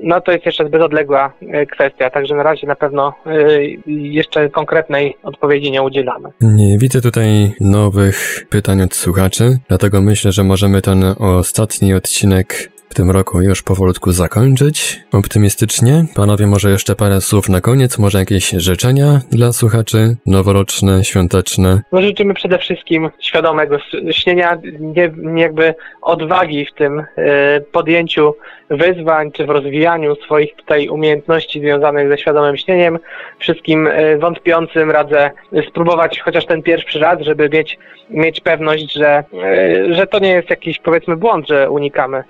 [0.04, 4.50] no to jest jeszcze zbyt odległa e, kwestia, także na razie na pewno e, jeszcze
[4.50, 6.30] konkretnej odpowiedzi nie udzielamy.
[6.42, 12.94] Nie widzę tutaj nowych pytań od słuchaczy, dlatego myślę, że możemy ten ostatni odcinek w
[12.94, 15.00] tym roku już powolutku zakończyć.
[15.14, 16.06] Optymistycznie.
[16.16, 21.82] Panowie, może jeszcze parę słów na koniec, może jakieś życzenia dla słuchaczy, noworoczne, świąteczne.
[21.92, 23.78] No życzymy przede wszystkim świadomego
[24.12, 28.36] śnienia, nie, nie jakby odwagi w tym e, podjęciu
[28.70, 33.00] wyzwań, czy w rozwijaniu swoich tutaj umiejętności związanych ze świadomym śnieniem.
[33.40, 35.32] Wszystkim e, wątpiącym radzę
[35.68, 37.78] spróbować chociaż ten pierwszy raz, żeby mieć,
[38.10, 42.24] mieć pewność, że, e, że to nie jest jakiś powiedzmy błąd, że unikamy,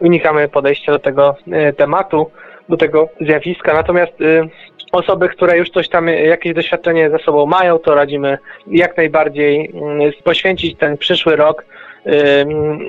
[0.00, 2.30] unikamy podejścia do tego e, tematu,
[2.68, 3.74] do tego zjawiska.
[3.74, 4.48] Natomiast e,
[4.92, 10.12] osoby, które już coś tam, jakieś doświadczenie ze sobą mają, to radzimy jak najbardziej mm,
[10.24, 11.64] poświęcić ten przyszły rok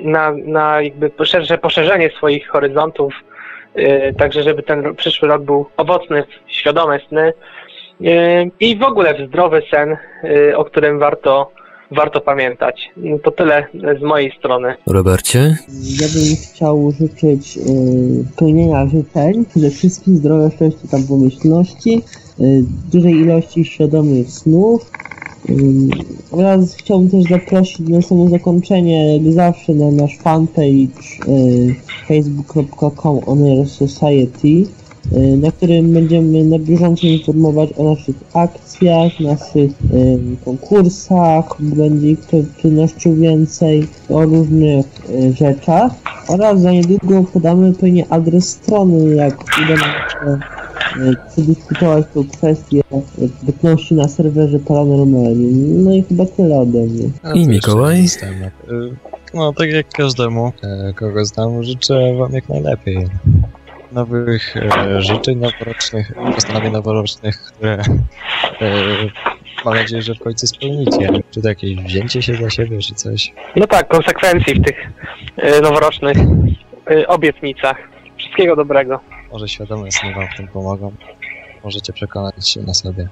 [0.02, 3.14] na, na jakby szersze poszerzenie swoich horyzontów,
[4.18, 7.32] także żeby ten przyszły rok był owocny, w świadome sny
[8.60, 9.96] i w ogóle zdrowy sen,
[10.56, 11.50] o którym warto,
[11.90, 12.90] warto pamiętać.
[13.22, 13.66] To tyle
[14.00, 14.74] z mojej strony.
[14.86, 15.38] Robercie?
[16.00, 17.60] Ja bym chciał życzyć y,
[18.32, 22.02] spełnienia życzeń, przede wszystkim zdrowia, szczęścia, tam pomyślności,
[22.40, 24.90] y, dużej ilości świadomych snów.
[25.50, 25.54] Y,
[26.30, 31.74] oraz chciałbym też zaprosić na samo zakończenie, jak zawsze, na nasz fanpage y,
[32.08, 34.85] facebook.com on society, y,
[35.36, 42.44] na którym będziemy na bieżąco informować o naszych akcjach, naszych y, konkursach, będzie ich pe-
[42.62, 45.92] pewnością więcej, o różnych y, rzeczach
[46.28, 49.80] oraz za niedługo podamy pewnie adres strony, jak uda nam
[50.12, 50.38] się
[51.10, 52.80] y, przedyskutować tą kwestię
[53.22, 55.84] y, bytności na serwerze paranormalnym.
[55.84, 57.08] No i chyba tyle ode mnie.
[57.22, 58.04] A I Mikołaj?
[58.04, 58.96] Y,
[59.34, 62.96] No, tak jak każdemu, e, kogo znam, życzę wam jak najlepiej.
[63.92, 68.72] Nowych e, życzeń noworocznych, postanowień noworocznych, które e,
[69.64, 71.08] mam nadzieję, że w końcu spełnicie.
[71.30, 73.32] Czy to jakieś wzięcie się za siebie, czy coś.
[73.56, 74.76] No tak, konsekwencji w tych
[75.36, 76.16] yy, noworocznych
[76.90, 77.76] yy, obietnicach.
[78.16, 79.00] Wszystkiego dobrego.
[79.32, 80.92] Może świadome sny wam w tym pomogą.
[81.64, 83.08] Możecie przekonać się na sobie.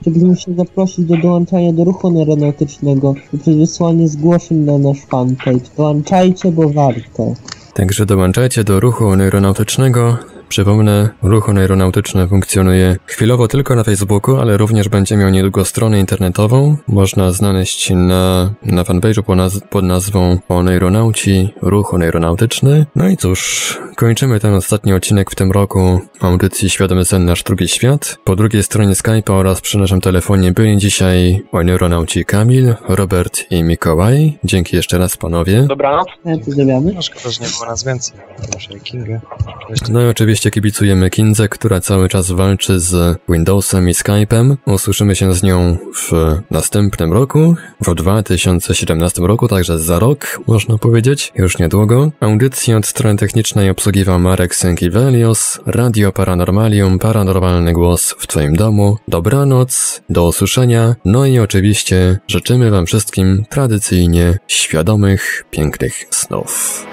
[0.00, 5.70] Chciałbym się zaprosić do dołączania do ruchu aeronautycznego poprzez wysłanie zgłoszeń na nasz fanpage.
[5.76, 7.32] Dołączajcie, bo warto.
[7.78, 10.18] Także dołączajcie do ruchu neuronautycznego
[10.48, 16.76] Przypomnę, ruch aeronautyczny funkcjonuje chwilowo tylko na Facebooku, ale również będzie miał niedługo stronę internetową.
[16.88, 22.86] Można znaleźć na, na fanpage'u pod, naz pod nazwą Oneironauci, ruch aeronautyczny.
[22.96, 27.68] No i cóż, kończymy ten ostatni odcinek w tym roku audycji Świadomy Sen Nasz Drugi
[27.68, 28.18] Świat.
[28.24, 34.38] Po drugiej stronie Skype'a oraz przy naszym telefonie byli dzisiaj oneironauci Kamil, Robert i Mikołaj.
[34.44, 35.62] Dzięki jeszcze raz panowie.
[35.62, 36.08] Dobranoc.
[36.24, 36.92] Ja pozdrawiamy.
[36.94, 38.18] No szkoda, że nie było nas więcej.
[38.50, 39.20] Proszę Kingę.
[39.88, 44.56] No i oczywiście kibicujemy Kindze, która cały czas walczy z Windowsem i Skype'em.
[44.66, 46.12] Usłyszymy się z nią w
[46.50, 52.10] następnym roku, w 2017 roku, także za rok, można powiedzieć, już niedługo.
[52.20, 58.98] Audycję od strony technicznej obsługiwał Marek Sękiewelios, Radio Paranormalium, paranormalny głos w Twoim domu.
[59.08, 66.84] Dobranoc, do usłyszenia, no i oczywiście życzymy Wam wszystkim tradycyjnie świadomych, pięknych snów.